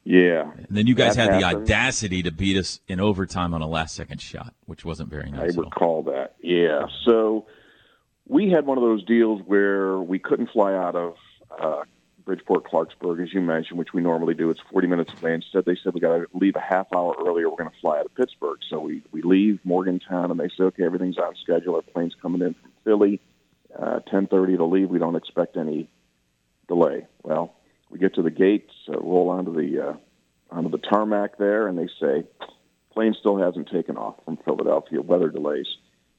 [0.06, 3.66] Yeah, And then you guys had the audacity to beat us in overtime on a
[3.66, 5.56] last-second shot, which wasn't very I nice.
[5.56, 5.64] all.
[5.64, 6.34] recall that.
[6.42, 6.86] Yeah.
[7.06, 7.46] So
[8.28, 11.14] we had one of those deals where we couldn't fly out of
[11.58, 11.82] uh,
[12.24, 14.48] Bridgeport, Clarksburg, as you mentioned, which we normally do.
[14.50, 15.34] It's 40 minutes away.
[15.34, 17.50] Instead, they said we got to leave a half hour earlier.
[17.50, 18.58] We're going to fly out of Pittsburgh.
[18.70, 21.76] So we we leave Morgantown, and they say, okay, everything's on schedule.
[21.76, 23.20] Our plane's coming in from Philly,
[23.78, 24.88] uh, 10:30 to leave.
[24.88, 25.88] We don't expect any
[26.66, 27.06] delay.
[27.22, 27.54] Well,
[27.90, 29.94] we get to the gates, uh, roll onto the uh,
[30.50, 32.24] onto the tarmac there, and they say
[32.92, 35.02] plane still hasn't taken off from Philadelphia.
[35.02, 35.66] Weather delays,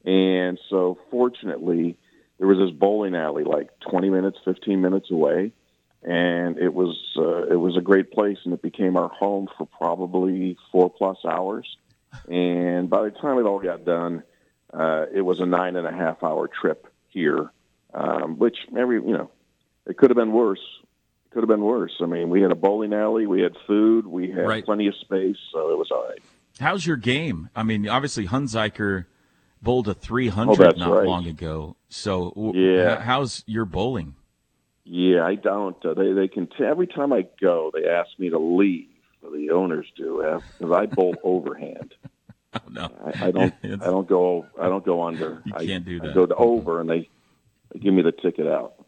[0.05, 1.97] and so fortunately,
[2.37, 5.51] there was this bowling alley like 20 minutes, 15 minutes away,
[6.05, 9.65] and it was uh, it was a great place, and it became our home for
[9.65, 11.77] probably four plus hours.
[12.29, 14.23] And by the time it all got done,
[14.73, 17.51] uh, it was a nine and a half hour trip here,
[17.93, 19.31] um, which every you know,
[19.85, 20.61] it could have been worse.
[21.25, 21.93] It could have been worse.
[22.01, 24.63] I mean, we had a bowling alley, we had food, we had Right.
[24.65, 26.19] plenty of space, so it was all right.
[26.59, 27.49] How's your game?
[27.55, 29.05] I mean, obviously Hunziker
[29.61, 31.05] bowled a 300 Oh, not right.
[31.07, 31.75] long ago.
[31.89, 33.01] So, Yeah.
[33.01, 34.15] how's your bowling?
[34.85, 35.83] Yeah, I don't.
[35.83, 38.87] Uh, they they can t- every time I go, they ask me to leave.
[39.23, 40.21] The owners do
[40.59, 41.95] because I bowl overhand.
[42.53, 43.53] Oh no, I, I don't.
[43.63, 44.45] It's- I don't go.
[44.61, 45.41] I don't go under.
[45.45, 46.11] You I, can't do that.
[46.11, 47.09] I go to over, and they,
[47.73, 48.85] they give me the ticket out.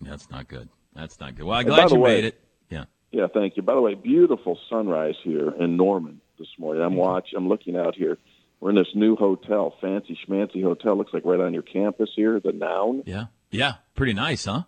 [0.00, 0.68] That's not good.
[0.94, 1.44] That's not good.
[1.44, 2.40] Well, I'm glad you way- made it.
[2.70, 2.84] Yeah.
[3.10, 3.62] Yeah, thank you.
[3.64, 6.82] By the way, beautiful sunrise here in Norman this morning.
[6.84, 7.36] I'm watching.
[7.36, 8.18] I'm looking out here.
[8.60, 10.96] We're in this new hotel, fancy schmancy hotel.
[10.96, 13.24] Looks like right on your campus here, the Noun, Yeah.
[13.50, 13.74] Yeah.
[13.96, 14.62] Pretty nice, huh?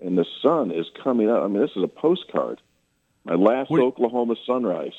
[0.00, 1.42] And the sun is coming up.
[1.42, 2.60] I mean, this is a postcard.
[3.24, 4.92] My last What- Oklahoma sunrise.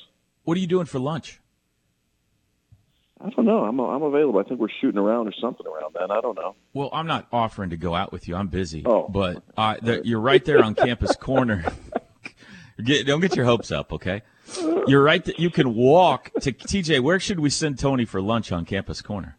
[0.43, 1.39] What are you doing for lunch?
[3.21, 3.63] I don't know.
[3.63, 4.39] I'm I'm available.
[4.39, 6.11] I think we're shooting around or something around then.
[6.11, 6.55] I don't know.
[6.73, 8.35] Well, I'm not offering to go out with you.
[8.35, 8.83] I'm busy.
[8.85, 9.07] Oh.
[9.07, 11.63] But uh, the, you're right there on campus corner.
[12.83, 14.21] Get, don't get your hopes up, okay?
[14.87, 15.23] You're right.
[15.23, 16.99] That you can walk to TJ.
[16.99, 19.37] Where should we send Tony for lunch on campus corner?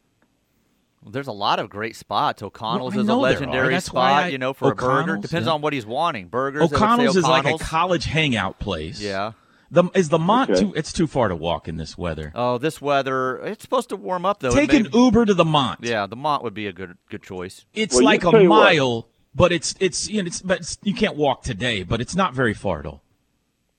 [1.08, 2.42] There's a lot of great spots.
[2.42, 3.32] O'Connell's Well, is a know there are.
[3.34, 5.16] legendary spot, I- you know, for a burger.
[5.16, 5.52] Depends yeah.
[5.52, 6.28] on what he's wanting.
[6.28, 6.60] Burgers.
[6.60, 9.00] I would say O'Connell's is like a college hangout place.
[9.00, 9.32] Yeah.
[9.70, 10.60] The, is the Mont Okay.
[10.60, 10.72] too?
[10.76, 12.30] It's too far to walk in this weather.
[12.36, 13.38] Oh, this weather.
[13.38, 14.48] It's supposed to warm up though.
[14.50, 15.80] It Take may- an Uber to the Mont.
[15.82, 17.64] Yeah, the Mont would be a good good choice.
[17.74, 18.74] It's Well, like a tell you what.
[18.74, 22.14] mile, but it's it's you know it's but it's, you can't walk today, but it's
[22.14, 23.02] not very far at all.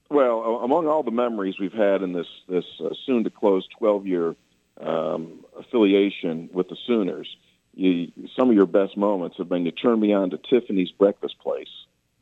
[0.09, 4.07] Well, among all the memories we've had in this this uh, soon to close 12
[4.07, 4.35] year
[4.81, 7.27] um, affiliation with the Sooners,
[7.73, 11.35] you, some of your best moments have been to turn me on to Tiffany's Breakfast
[11.39, 11.67] Place.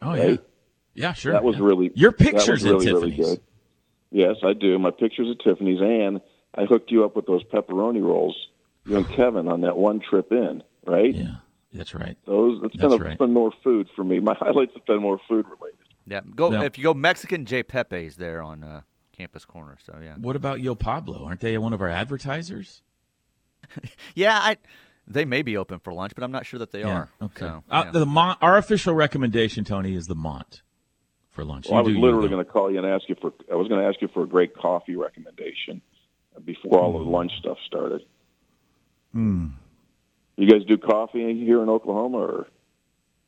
[0.01, 0.29] Oh Right?
[0.31, 1.33] yeah, yeah, sure.
[1.33, 1.63] That was yeah.
[1.65, 3.29] really your that was pictures really, at really Tiffany's.
[3.35, 3.41] good.
[4.11, 4.77] Yes, I do.
[4.79, 6.21] My pictures at Tiffany's, and
[6.55, 8.35] I hooked you up with those pepperoni rolls.
[8.85, 11.13] You and Kevin on that one trip in, right?
[11.13, 11.35] Yeah,
[11.73, 12.17] that's right.
[12.25, 13.11] Those it's That's been, right.
[13.11, 14.19] it's been more food for me.
[14.19, 15.79] My highlights have been more food related.
[16.07, 18.81] Yeah, go Now- if you go Mexican J Pepe's there on uh,
[19.15, 19.77] Campus Corner.
[19.85, 21.25] So yeah, What about Yo Pablo?
[21.25, 22.81] Aren't they one of our advertisers?
[24.15, 24.37] yeah.
[24.37, 24.57] I
[25.07, 27.09] they may be open for lunch, but I'm not sure that they are.
[27.21, 27.39] Okay.
[27.39, 27.91] So, uh, yeah.
[27.91, 28.39] The Mont.
[28.41, 30.61] Our official recommendation, Tony, is the Mont
[31.29, 31.67] for lunch.
[31.69, 33.33] Well, I was literally going to call you and ask you for.
[33.51, 35.81] I was going to ask you for a great coffee recommendation
[36.43, 38.01] before all the lunch stuff started.
[39.11, 39.47] Hmm.
[40.37, 42.47] You guys do coffee here in Oklahoma, or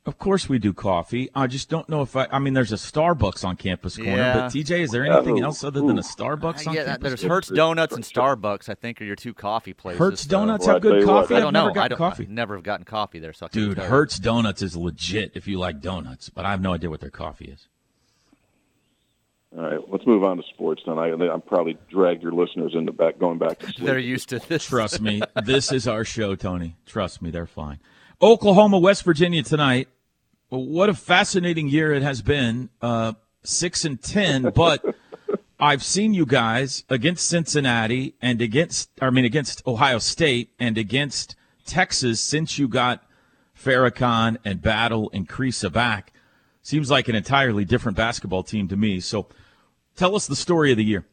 [0.08, 1.30] Of course, we do coffee.
[1.36, 2.28] I just don't know if I.
[2.32, 4.34] I mean, there's a Starbucks on campus corner, Yeah.
[4.36, 6.02] but TJ, is there anything Oh, else other than a ooh.
[6.02, 7.10] Starbucks Uh, on yeah, campus?
[7.10, 7.36] there's corner?
[7.36, 8.70] Hurts Donuts and Starbucks.
[8.70, 10.00] I think are your two coffee places.
[10.00, 11.34] Hertz so- Donuts Well, have good you what, coffee.
[11.36, 11.72] I I've don't never know.
[11.72, 11.98] I gotten don't.
[12.10, 12.24] coffee.
[12.28, 13.86] I never have gotten coffee there, so I Dude, tell.
[13.86, 17.10] Hurts Donuts is legit if you like donuts, but I have no idea what their
[17.12, 17.68] coffee is.
[19.58, 20.84] all right, let's move on to sports.
[20.86, 23.86] Then I, I'm probably dragged your listeners into back going back to sleep.
[23.86, 24.66] They're used to this.
[24.66, 26.78] Trust me, this is our show, Tony.
[26.86, 27.80] Trust me, they're fine.
[28.22, 29.90] Oklahoma, West Virginia tonight.
[30.50, 32.70] Well, what a fascinating year it has been.
[32.82, 34.84] Uh, six and ten, but
[35.60, 41.36] I've seen you guys against Cincinnati and against, I mean, against Ohio State and against
[41.66, 43.04] Texas since you got
[43.60, 46.14] Farrakhan and Battle and Kriisa back.
[46.62, 49.02] Seems like an entirely different basketball team to me.
[49.02, 49.28] So,
[49.96, 51.06] tell us the story of the year.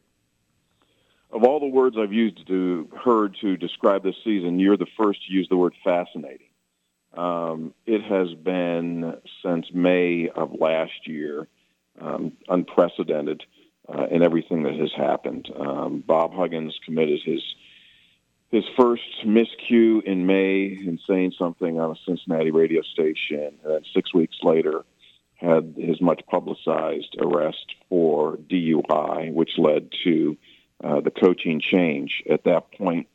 [1.31, 5.25] Of all the words I've used to heard to describe this season, you're the first
[5.27, 6.44] to use the word fascinating.
[7.15, 11.47] Um, it has been since May of last year
[11.99, 13.43] um, unprecedented
[13.87, 15.49] uh, in everything that has happened.
[15.57, 17.41] Um, Bob Huggins committed his
[18.51, 23.81] his first miscue in May in saying something on a Cincinnati radio station, and then
[23.93, 24.85] six weeks later
[25.35, 30.37] had his much publicized arrest for DUI, which led to
[30.83, 32.23] uh, the coaching change.
[32.29, 33.07] At that point,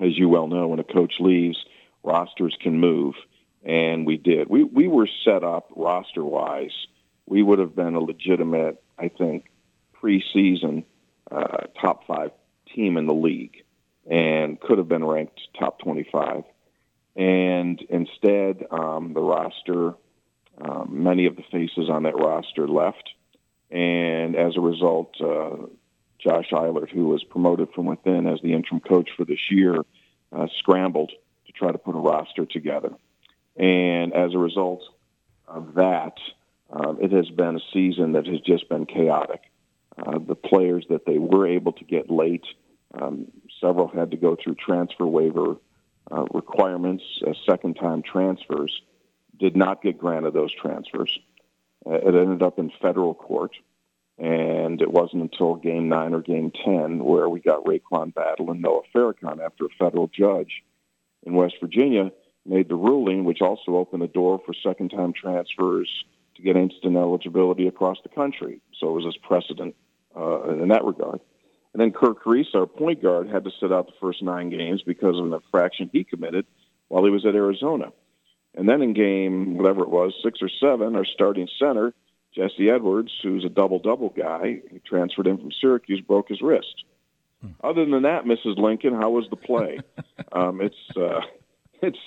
[0.00, 1.62] as you well know, when a coach leaves,
[2.02, 3.14] rosters can move,
[3.64, 4.48] and we did.
[4.48, 6.74] We we were set up roster wise.
[7.26, 9.46] We would have been a legitimate, I think,
[10.00, 10.84] preseason
[11.30, 12.32] uh, top five
[12.74, 13.64] team in the league,
[14.10, 16.44] and could have been ranked top twenty five.
[17.14, 19.94] And instead, um, the roster,
[20.60, 23.10] um, many of the faces on that roster left,
[23.70, 25.56] and as a result, uh,
[26.18, 29.76] Josh Eilert, who was promoted from within as the interim coach for this year,
[30.32, 31.12] uh, scrambled
[31.62, 32.90] try to put a roster together.
[33.56, 34.82] And as a result
[35.46, 36.14] of that,
[36.70, 39.42] um, it has been a season that has just been chaotic.
[39.96, 42.46] Uh, the players that they were able to get late,
[43.00, 43.26] um,
[43.60, 45.56] several had to go through transfer waiver
[46.10, 47.04] uh, requirements
[47.48, 48.82] second time transfers,
[49.38, 51.18] did not get granted those transfers.
[51.84, 53.52] It ended up in federal court,
[54.18, 58.62] and it wasn't until Game Nine or Game Ten where we got RaeQuan Battle and
[58.62, 60.62] Noah Farrakhan after a federal judge
[61.24, 62.10] in West Virginia
[62.44, 65.88] made the ruling, which also opened the door for second-time transfers
[66.36, 68.60] to get instant eligibility across the country.
[68.78, 69.74] So it was this precedent
[70.16, 71.20] uh, in that regard.
[71.72, 74.82] And then Kerr Kriisa, our point guard, had to sit out the first nine games
[74.82, 76.46] because of an infraction he committed
[76.88, 77.92] while he was at Arizona.
[78.54, 81.94] And then in game, whatever it was, six or seven, our starting center,
[82.34, 86.84] Jesse Edwards, who's a double double guy, he transferred in from Syracuse, broke his wrist.
[87.42, 87.50] Hmm.
[87.62, 88.56] Other than that, Mrs.
[88.56, 89.80] Lincoln, how was the play?
[90.32, 91.20] um, it's uh,
[91.82, 91.98] it's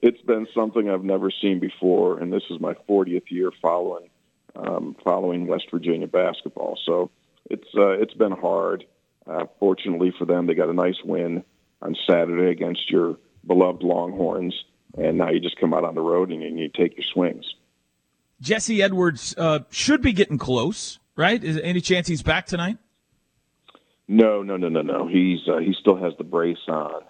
[0.00, 4.08] it's been something I've never seen before, and this is my 40th year following
[4.56, 6.78] um, following West Virginia basketball.
[6.84, 7.10] So
[7.50, 8.86] it's uh, it's been hard.
[9.26, 11.44] Uh, fortunately for them, they got a nice win
[11.82, 14.54] on Saturday against your beloved Longhorns,
[14.96, 17.04] and now you just come out on the road and you, and you take your
[17.04, 17.54] swings.
[18.40, 21.42] Jesse Edwards uh, should be getting close, right?
[21.42, 22.78] Is any chance he's back tonight?
[24.08, 25.06] No, no, no, no, no.
[25.06, 27.02] He's uh, he still has the brace on.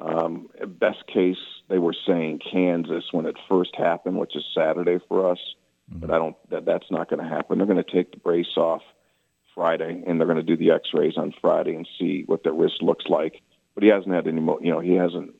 [0.00, 1.36] Um, best case,
[1.68, 5.38] they were saying Kansas when it first happened, which is Saturday for us.
[5.90, 6.00] Mm-hmm.
[6.00, 6.36] But I don't.
[6.50, 7.58] That, that's not going to happen.
[7.58, 8.82] They're going to take the brace off
[9.54, 12.82] Friday, and they're going to do the X-rays on Friday and see what the wrist
[12.82, 13.40] looks like.
[13.74, 14.40] But he hasn't had any.
[14.40, 15.34] Mo- you know, he hasn't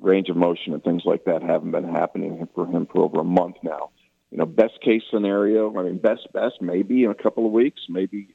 [0.00, 3.24] range of motion and things like that haven't been happening for him for over a
[3.24, 3.90] month now.
[4.30, 5.76] You know, best case scenario.
[5.76, 8.28] I mean, best best maybe in a couple of weeks, maybe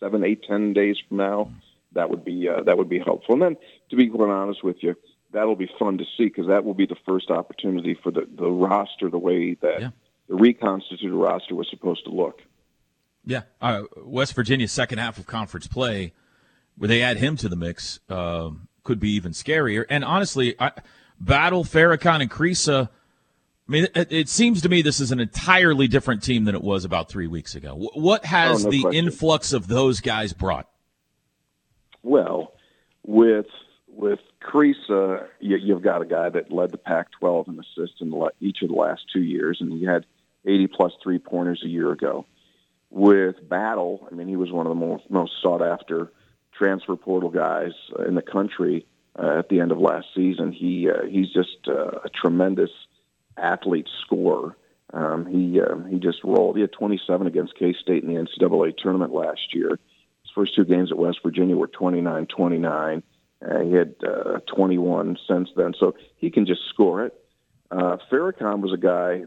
[0.00, 1.52] seven, eight, ten days from now.
[1.92, 3.34] That would be uh, that would be helpful.
[3.34, 3.56] And then,
[3.90, 4.96] to be quite honest with you,
[5.32, 8.48] that'll be fun to see because that will be the first opportunity for the, the
[8.48, 9.90] roster the way that yeah.
[10.28, 12.40] the reconstituted roster was supposed to look.
[13.24, 16.12] Yeah, uh, West Virginia's second half of conference play,
[16.76, 18.50] where they add him to the mix, uh,
[18.82, 19.84] could be even scarier.
[19.90, 20.72] And honestly, I,
[21.20, 22.88] Battle Farrakhan and Kriisa.
[23.70, 26.62] I mean, it, it, seems to me this is an entirely different team than it
[26.62, 27.76] was about three weeks ago.
[27.94, 29.06] What has oh, no the question.
[29.06, 30.68] influx of those guys brought?
[32.02, 32.52] Well,
[33.06, 33.46] with
[33.86, 38.62] with Kriisa, you, you've got a guy that led the Pac-12 in assists in each
[38.62, 40.04] of the last two years, and he had
[40.44, 42.26] 80 plus three pointers a year ago.
[42.90, 46.10] With Battle, I mean, he was one of the most, most sought after
[46.58, 47.70] transfer portal guys
[48.04, 48.84] in the country
[49.16, 50.50] uh, at the end of last season.
[50.50, 52.70] He uh, he's just uh, a tremendous
[53.40, 54.56] athlete scorer.
[54.92, 56.56] Um, he uh, he just rolled.
[56.56, 59.70] He had 27 against K State in the NCAA tournament last year.
[59.70, 63.02] His first two games at West Virginia were 29-29.
[63.42, 67.14] Uh, he had uh, 21 since then, so he can just score it.
[67.70, 69.24] Uh, Farrakhan was a guy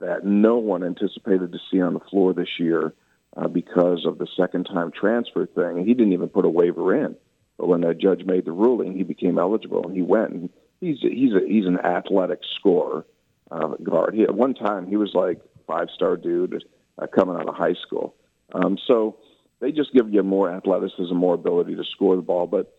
[0.00, 2.92] that no one anticipated to see on the floor this year
[3.36, 5.86] uh, because of the second time transfer thing.
[5.86, 7.16] He didn't even put a waiver in.
[7.56, 10.32] But when the judge made the ruling, he became eligible and he went.
[10.32, 10.50] And
[10.80, 13.06] he's he's a, he's an athletic scorer
[13.50, 14.14] uh, guard.
[14.14, 16.64] He, at one time, he was like five star dude
[16.98, 18.14] uh, coming out of high school.
[18.52, 19.18] Um, so
[19.60, 22.46] they just give you more athleticism, more ability to score the ball.
[22.46, 22.74] But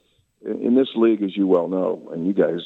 [0.45, 2.61] in, in this league, as you well know, and you guys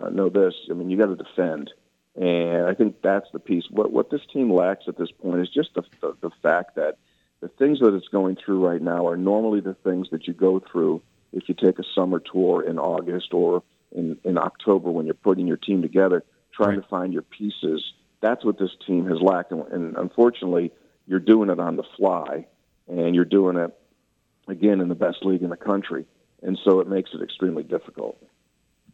[0.00, 1.70] uh, know this, I mean, you got to defend.
[2.16, 3.64] And I think that's the piece.
[3.70, 6.98] What what this team lacks at this point is just the, the the fact that
[7.40, 10.60] the things that it's going through right now are normally the things that you go
[10.60, 15.14] through if you take a summer tour in August or in, in October when you're
[15.14, 16.24] putting your team together,
[16.62, 16.82] trying right.
[16.82, 17.82] to find your pieces.
[18.20, 19.52] That's what this team has lacked.
[19.52, 20.72] And, and unfortunately,
[21.06, 22.46] you're doing it on the fly,
[22.88, 23.76] and you're doing it,
[24.46, 26.06] again, in the best league in the country.
[26.42, 28.22] And so it makes it extremely difficult.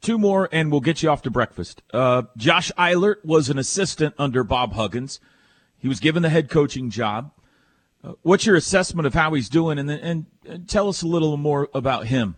[0.00, 1.82] Two more, and we'll get you off to breakfast.
[1.92, 5.20] Uh, Josh Eilert was an assistant under Bob Huggins.
[5.78, 7.32] He was given the head coaching job.
[8.04, 11.36] Uh, what's your assessment of how he's doing, and, and, and tell us a little
[11.36, 12.36] more about him?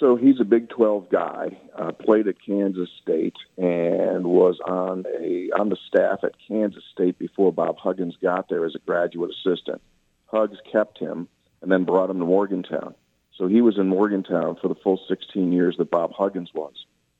[0.00, 1.58] So he's a Big 12 guy.
[1.76, 7.18] Uh, played at Kansas State and was on a on the staff at Kansas State
[7.18, 9.80] before Bob Huggins got there as a graduate assistant.
[10.26, 11.28] Hugs kept him
[11.62, 12.94] and then brought him to Morgantown.
[13.36, 16.74] So he was in Morgantown for the full 16 years that Bob Huggins was,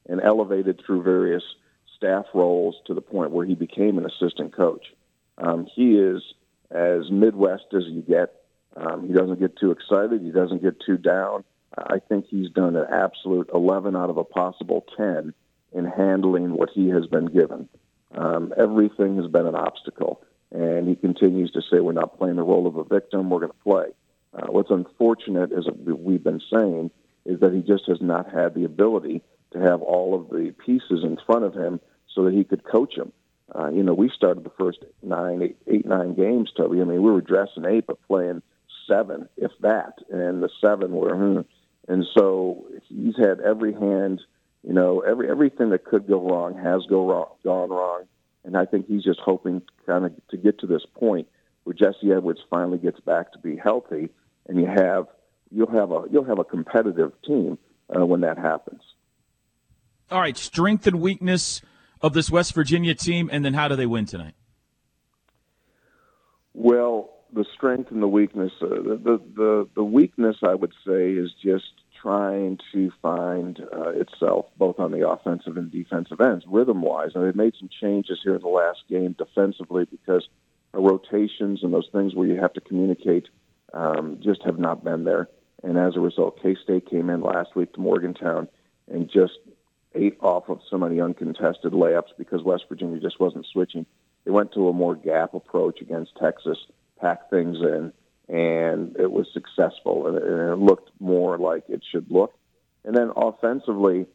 [0.09, 1.43] and elevated through various
[1.97, 4.87] staff roles to the point where he became an assistant coach.
[5.39, 6.23] Um, he is
[6.71, 8.35] as Midwest as you get.
[8.77, 10.23] Um, he doesn't get too excited.
[10.23, 11.45] He doesn't get too down.
[11.77, 15.35] I think he's done an absolute 11 out of a possible 10
[15.73, 17.69] in handling what he has been given.
[18.15, 20.23] Um, everything has been an obstacle,
[20.53, 23.53] and he continues to say, We're not playing the role of a victim, we're going
[23.53, 23.87] to play.
[24.33, 26.91] Uh, what's unfortunate, as we've been saying,
[27.25, 29.23] is that he just has not had the ability
[29.53, 31.81] to have all of the pieces in front of him
[32.15, 33.13] so that he could coach them.
[33.55, 36.81] Uh, you know, we started the first nine, eight, eight, nine games, Toby.
[36.81, 38.43] I mean, we were dressing eight, but playing
[38.89, 39.99] seven, if that.
[40.11, 41.41] And the seven were, hmm.
[41.89, 44.21] And so he's had every hand,
[44.63, 48.05] you know, every everything that could go wrong has go wrong, gone wrong.
[48.45, 51.29] And I think he's just hoping kind of to get to this point
[51.65, 54.11] where Jesse Edwards finally gets back to be healthy,
[54.47, 55.07] and you have
[55.51, 57.59] you'll have a you'll have a competitive team
[57.95, 58.83] uh, when that happens.
[60.11, 61.63] All right, strength and weakness
[62.01, 64.35] of this West Virginia team, and then how do they win tonight?
[66.53, 68.53] Well, the strength and the weakness.
[68.61, 74.47] Uh, the, the the weakness, I would say, is just trying to find uh, itself
[74.59, 77.11] both on the offensive and defensive ends, rhythm wise.
[77.15, 80.29] And they've made some changes here in the last game defensively because
[80.73, 83.29] rotations and those things where you have to communicate
[83.73, 85.29] um, just have not been there.
[85.63, 88.49] And as a result, K State came in last week to Morgantown
[88.91, 89.39] and just
[89.95, 93.87] ate off of so many uncontested layups because West Virginia just wasn't switching.
[94.25, 96.59] They went to a more gap approach against Texas,
[97.01, 97.93] packed things in,
[98.29, 102.35] and it was successful, and it looked more like it should look.
[102.85, 104.07] And then offensively,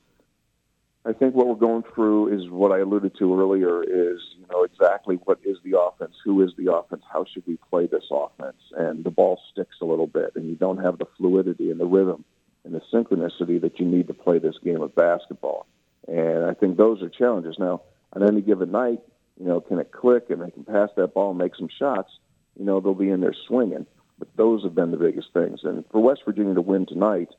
[1.05, 4.63] I think what we're going through is what I alluded to earlier is, you know,
[4.63, 8.57] exactly what is the offense, who is the offense, how should we play this offense?
[8.77, 11.85] And the ball sticks a little bit, and you don't have the fluidity and the
[11.85, 12.25] rhythm
[12.65, 15.65] and the synchronicity that you need to play this game of basketball.
[16.07, 17.55] And I think those are challenges.
[17.57, 17.81] Now,
[18.13, 18.99] on any given night,
[19.39, 22.11] you know, can it click and they can pass that ball and make some shots?
[22.59, 23.87] You know, they'll be in there swinging.
[24.19, 25.61] But those have been the biggest things.
[25.63, 27.29] And for West Virginia to win tonight,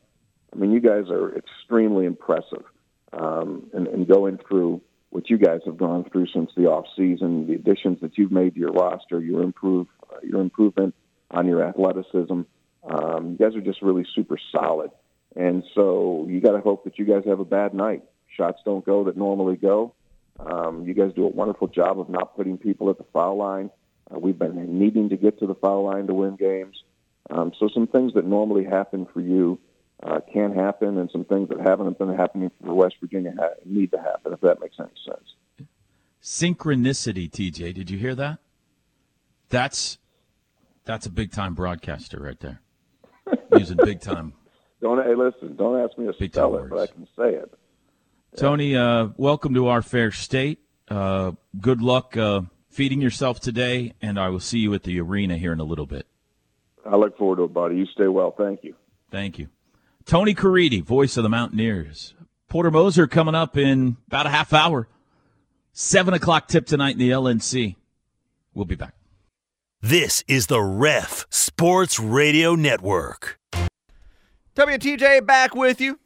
[0.53, 2.64] I mean, you guys are extremely impressive.
[3.12, 7.47] Um, and, and going through what you guys have gone through since the off season,
[7.47, 10.95] the additions that you've made to your roster, your improve, uh, your improvement
[11.31, 12.43] on your athleticism.
[12.89, 14.91] Um, you guys are just really super solid.
[15.37, 18.05] And so you got to hope that you guys have a bad night.
[18.37, 19.95] Shots don't go that normally go.
[20.39, 23.71] Um, you guys do a wonderful job of not putting people at the foul line.
[24.13, 26.83] Uh, we've been needing to get to the foul line to win games.
[27.31, 29.59] Um, so some things that normally happen for you
[30.03, 33.93] uh, can happen, and some things that haven't been happening for West Virginia ha- need
[33.93, 35.69] to happen, if that makes any sense.
[36.23, 37.75] Synchronicity, TJ.
[37.75, 38.39] Did you hear that?
[39.49, 39.99] That's
[40.85, 42.61] that's a big time broadcaster right there.
[43.57, 44.33] Using big time.
[44.81, 45.57] Don't hey, listen.
[45.57, 46.79] Don't ask me to Big spell it, but.
[46.79, 47.53] I can say it.
[48.37, 50.61] Tony, uh, welcome to our fair state.
[50.89, 55.37] Uh, good luck uh, feeding yourself today, and I will see you at the arena
[55.37, 56.07] here in a little bit.
[56.87, 57.77] I look forward to it, buddy.
[57.77, 58.35] You stay well.
[58.37, 58.75] Thank you.
[59.11, 59.49] Thank you.
[60.07, 62.14] Tony Caridi, voice of the Mountaineers.
[62.49, 64.89] Porter Moser coming up in about a half hour.
[65.73, 67.77] Seven o'clock tip tonight in the LNC.
[68.55, 68.95] We'll be back.
[69.83, 73.39] This is the Ref Sports Radio Network.
[74.57, 75.99] WTJ back with you.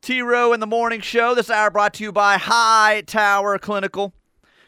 [0.00, 1.34] T Row in the morning show.
[1.34, 4.14] This hour brought to you by Hightower Clinical.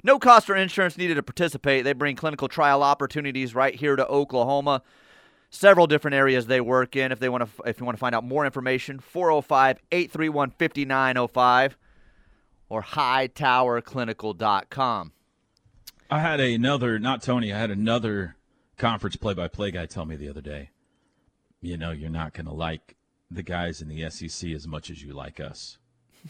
[0.03, 1.85] No cost or insurance needed to participate.
[1.85, 4.83] They bring clinical trial opportunities right here to Oklahoma.
[5.51, 7.13] Several different areas they work in.
[7.13, 11.73] If they want to, if you want to find out more information, 405-831-5905
[12.69, 15.13] or hightowerclinical.com.
[16.09, 18.37] I had another, not Tony, I had another
[18.77, 20.71] conference play by play guy tell me the other day,
[21.61, 22.97] you know, you're not going to like
[23.31, 25.79] the guys in the SEC as much as you like us.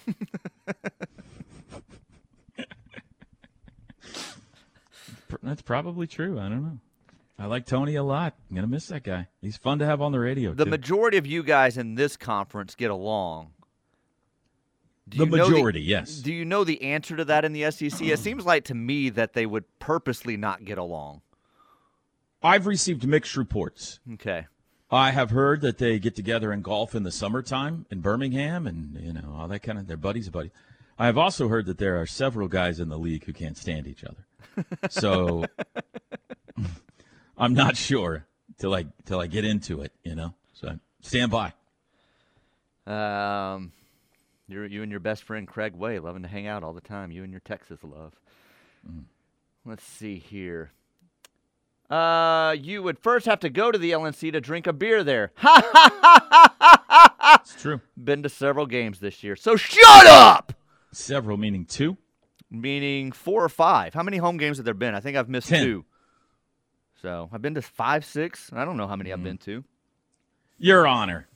[5.43, 6.39] That's probably true.
[6.39, 6.79] I don't know.
[7.39, 8.35] I like Tony a lot.
[8.51, 9.29] I'm going to miss that guy.
[9.41, 10.53] He's fun to have on the radio.
[10.53, 10.71] The too.
[10.71, 13.53] majority of you guys in this conference get along.
[15.09, 16.17] Do The majority, yes.
[16.17, 18.03] Do you know the answer to that in the SEC?
[18.03, 21.23] it seems like to me that they would purposely not get along.
[22.43, 24.01] I've received mixed reports.
[24.15, 24.47] Okay.
[24.91, 28.99] I have heard that they get together and golf in the summertime in Birmingham, and
[29.01, 29.87] you know all that kind of.
[29.87, 30.51] They're buddies, buddy.
[30.99, 33.87] I have also heard that there are several guys in the league who can't stand
[33.87, 34.27] each other.
[34.89, 35.45] So
[37.37, 38.27] I'm not sure
[38.59, 39.93] till I till I get into it.
[40.05, 41.53] You know, so stand by.
[42.87, 43.73] Um,
[44.49, 47.11] you're you and your best friend Craig Way loving to hang out all the time.
[47.11, 48.15] You and your Texas love.
[49.65, 50.73] Let's see here.
[51.91, 55.33] Uh, you would first have to go to the LNC to drink a beer there.
[55.37, 57.41] Ha ha ha ha ha!
[57.43, 57.81] It's true.
[57.97, 60.53] Been to several games this year, so shut up.
[60.93, 61.97] Several meaning two.
[62.51, 63.95] Meaning four or five.
[63.95, 64.95] How many home games have there been?
[64.95, 65.65] I think I've missed Ten.
[65.65, 65.85] two.
[67.01, 68.51] So I've been to five, six.
[68.53, 69.65] I don't know how many I've been to.
[70.59, 71.27] Your Honor.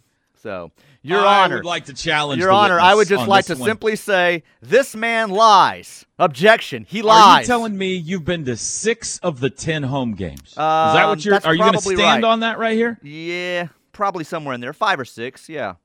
[0.42, 1.56] So your I honor.
[1.56, 2.38] would like to challenge.
[2.42, 3.66] Your Honor, I would just like to one.
[3.66, 6.04] simply say this man lies.
[6.18, 6.84] Objection.
[6.86, 7.22] He lies.
[7.22, 10.42] Are you telling me you've been to six of the ten home games?
[10.50, 11.32] Is that Um, what you're?
[11.34, 12.24] that's Are you going to stand right.
[12.24, 12.98] on that right here?
[13.02, 14.74] Yeah, probably somewhere in there.
[14.74, 15.48] Five or six.
[15.48, 15.76] Yeah.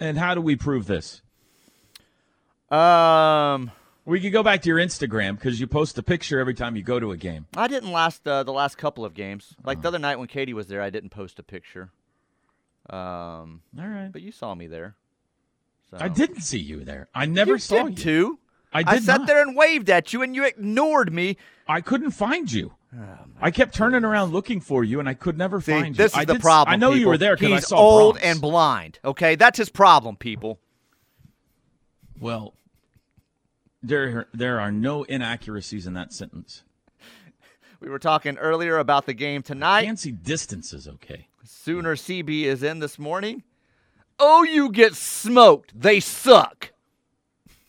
[0.00, 1.20] And how do we prove this?
[2.70, 3.70] Um,
[4.06, 6.82] We could go back to your Instagram because you post a picture every time you
[6.82, 7.46] go to a game.
[7.56, 9.54] I didn't last uh, the last couple of games.
[9.64, 9.82] Like Uh-huh.
[9.82, 11.90] the other night when Katie was there, I didn't post a picture.
[12.88, 14.08] Um, All right.
[14.12, 14.94] but you saw me there.
[15.90, 15.98] So.
[16.00, 17.08] I didn't see you there.
[17.14, 17.94] I never You saw you.
[17.96, 18.38] too.
[18.72, 19.26] I I sat not.
[19.26, 21.36] there and waved at you, and you ignored me.
[21.68, 22.74] I couldn't find you.
[23.40, 25.94] I kept turning around looking for you, and I could never See, find you.
[25.94, 26.72] this is I the did problem.
[26.72, 28.26] I know you were there because I He's saw old Bronx.
[28.26, 28.98] and blind.
[29.04, 30.58] Okay, that's his problem, people.
[32.18, 32.54] Well,
[33.86, 36.62] there there are no inaccuracies in that sentence.
[37.80, 39.84] We were talking earlier about the game I tonight.
[39.84, 40.88] can't see distances.
[40.88, 41.28] Okay.
[41.44, 43.42] Sooner CB is in this morning.
[44.18, 45.78] Oh, you get smoked.
[45.78, 46.72] They suck.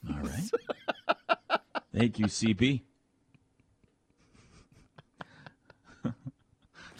[0.09, 1.59] All right.
[1.93, 2.81] Thank you, CB.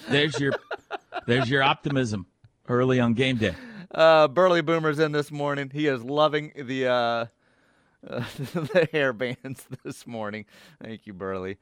[0.10, 0.54] there's your
[1.26, 2.26] there's your optimism
[2.68, 3.56] early on game day.
[3.90, 5.72] Uh, Burley Boomer's in this morning.
[5.74, 7.26] He is loving the uh,
[8.06, 10.46] uh, the hair bands this morning.
[10.82, 11.58] Thank you, Burley.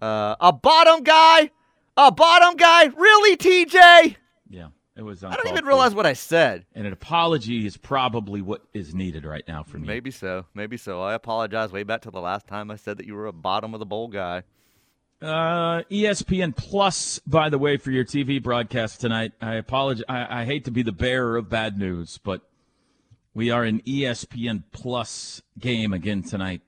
[0.00, 1.50] Uh, a bottom guy,
[1.96, 2.86] a bottom guy.
[2.86, 4.16] Really, TJ?
[4.48, 5.22] Yeah, it was.
[5.22, 6.66] I don't even realize what I said.
[6.74, 9.86] And an apology is probably what is needed right now for me.
[9.86, 10.46] Maybe so.
[10.54, 11.02] Maybe so.
[11.02, 13.74] I apologize way back to the last time I said that you were a bottom
[13.74, 14.42] of the bowl guy.
[15.22, 19.32] Uh, ESPN Plus, by the way, for your TV broadcast tonight.
[19.40, 20.04] I apologize.
[20.08, 22.42] I, I hate to be the bearer of bad news, but
[23.34, 26.62] we are an ESPN Plus game again tonight.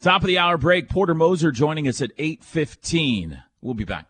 [0.00, 0.88] Top of the hour break.
[0.88, 3.42] Porter Moser joining us at eight fifteen.
[3.62, 4.06] We'll be back.